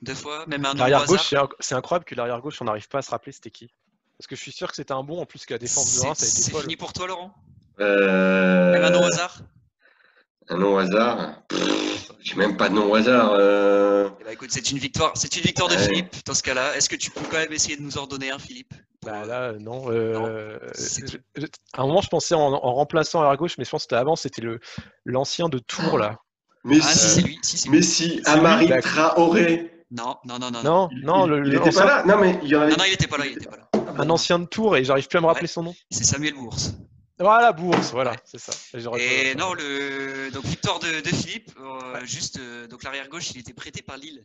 [0.01, 2.88] Deux fois Même un L'arrière gauche, c'est inc- c'est incroyable que l'arrière gauche, on n'arrive
[2.88, 3.70] pas à se rappeler c'était qui.
[4.18, 6.01] Parce que je suis sûr que c'était un bon en plus que la défense de
[6.01, 6.62] C'est Reims, ça a été c'est folle.
[6.62, 7.34] fini pour toi, Laurent?
[7.80, 8.72] Euh...
[8.72, 9.43] Même un nom au hasard?
[10.49, 11.43] Un nom au hasard.
[12.20, 13.32] J'ai même pas de nom au hasard.
[13.34, 14.09] euh.
[14.20, 15.86] Eh ben, écoute, c'est une victoire, c'est une victoire de Ouais.
[15.88, 16.76] Philippe dans ce cas-là.
[16.76, 18.74] Est-ce que tu peux quand même essayer de nous en donner un, Philippe?
[19.05, 19.90] Bah là, non.
[19.90, 23.70] euh, je- je- à un moment, je pensais en, en remplaçant à gauche, mais je
[23.70, 24.61] pense que c'était avant, c'était le
[25.05, 26.18] l'ancien de Tours là.
[26.64, 27.38] Mais Ah, si, c'est lui.
[27.43, 27.78] Si, c'est lui.
[27.78, 29.72] mais si, Amari lui, Traoré.
[29.90, 30.62] Non, non, non, non.
[30.62, 32.70] Non, Il- non, il, le, il était pas là Non, mais il y en avait.
[32.70, 33.68] Non, non, il était pas là, il était pas là.
[33.99, 35.49] un ancien de Tours et j'arrive plus à me rappeler Ouais.
[35.49, 35.74] son nom.
[35.90, 36.72] C'est Samuel Bourse.
[37.23, 38.16] Voilà, Bourse, voilà, Ouais.
[38.25, 38.53] c'est ça.
[38.99, 41.51] Et non, le donc victoire de, de Philippe.
[41.59, 44.25] euh, Juste, euh, donc l'arrière gauche, il était prêté par Lille.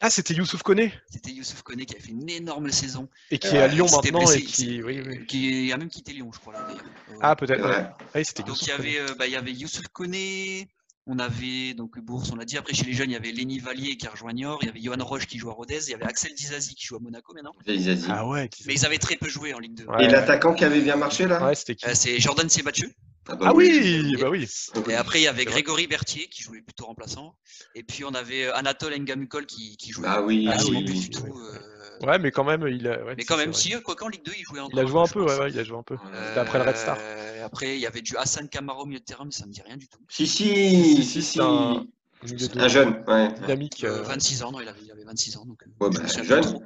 [0.00, 3.08] Ah, c'était Youssouf Koné C'était Youssouf Koné qui a fait une énorme saison.
[3.30, 5.26] et qui est à Euh, Lyon s'était maintenant blessé, et qui, oui, oui.
[5.26, 6.84] qui a même quitté Lyon, je crois là d'ailleurs.
[7.10, 7.62] Euh, Ah, peut-être.
[7.64, 7.86] Ouais.
[8.14, 10.68] Ah Donc il y avait, euh, bah, il y avait Youssouf Koné,
[11.06, 12.56] on avait donc Bourse, on l'a dit.
[12.56, 14.68] Après chez les jeunes, il y avait Lenny Valier qui a rejoint Niort, il y
[14.70, 17.00] avait Johan Roche qui joue à Rodez, il y avait Axel Dizazi qui joue à
[17.00, 17.52] Monaco maintenant.
[18.08, 19.84] Ah ouais, qui- Mais ils avaient très peu joué en Ligue 2.
[19.86, 20.04] Ouais.
[20.04, 21.44] Et l'attaquant qui avait bien marché là?
[21.46, 21.86] Ouais, c'était qui?
[21.86, 22.90] Euh, c'est Jordan Siebatcheux.
[23.26, 24.46] bah Ah oui, bah oui.
[24.88, 25.44] Et après, il y avait.
[25.44, 27.36] Grégory Berthier qui jouait plutôt remplaçant.
[27.74, 31.10] Et puis on avait Anatole Ngamukol qui, qui jouait Ah oui, oui, plus oui, du
[31.10, 31.24] tout.
[31.38, 31.58] euh,
[32.02, 32.98] Ouais, mais quand même, il a.
[33.04, 34.70] ouais, mais si, quand même, si, quoi qu'en Ligue 2, il jouait encore.
[34.72, 35.94] Il a joué un peu, ouais, ouais, il a joué un peu.
[35.94, 36.96] Euh, C'était après le Red Star.
[37.00, 39.52] Euh, Après, il y avait du Hassan Camara au milieu de terrain, mais ça me
[39.52, 39.98] dit rien du tout.
[40.08, 41.84] Si, Si, si, si, un-
[42.56, 43.32] Un jeune, ouais.
[43.34, 43.84] Dynamique.
[43.84, 45.44] Euh, euh, 26 ans, non, il avait, il avait 26 ans.
[45.44, 46.58] Donc, euh, Ouais, bah, jeune.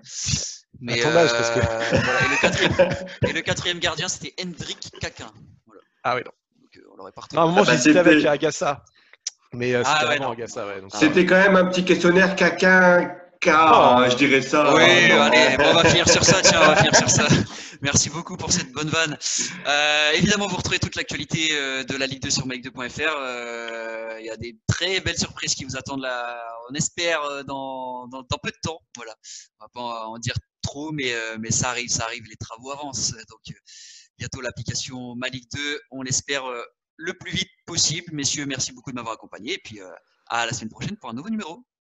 [0.81, 4.07] Mais, À ton âge, parce que- euh, voilà, et, le quatrième, et le quatrième gardien,
[4.09, 5.33] c'était Hendrik Caquin.
[5.66, 5.81] Voilà.
[6.05, 6.31] Ah oui, non.
[6.62, 8.85] Donc, euh, on l'aurait pas Non, à un moment, Ah bah, c'était- avec Agassa.
[9.53, 10.81] Mais euh, Ah c'était ouais, ouais.
[10.81, 13.16] donc- C'était quand même un petit questionnaire caquin.
[13.41, 14.11] Car, Oh.
[14.11, 14.74] je dirais ça.
[14.74, 15.22] Oui, Non.
[15.22, 17.26] allez, bon, on va finir sur ça, tiens, on va finir sur ça.
[17.82, 19.16] Merci beaucoup pour cette bonne vanne.
[19.66, 23.14] Euh, évidemment, vous retrouvez toute l'actualité euh, de la Ligue 2 sur make2.fr.
[23.18, 27.43] Euh, Il y a des très belles surprises qui vous attendent là, on espère, euh,
[27.45, 28.80] dans, dans, dans peu de temps.
[28.97, 29.14] Voilà.
[29.61, 32.72] On va pas en dire trop, mais, euh, mais ça arrive, ça arrive, les travaux
[32.72, 33.12] avancent.
[33.12, 33.55] Donc, euh,
[34.18, 36.64] bientôt l'application Ma Ligue 2, on l'espère euh,
[36.97, 38.09] le plus vite possible.
[38.12, 39.53] Messieurs, merci beaucoup de m'avoir accompagné.
[39.55, 39.89] Et puis, euh,
[40.26, 41.64] à la semaine prochaine pour un nouveau numéro.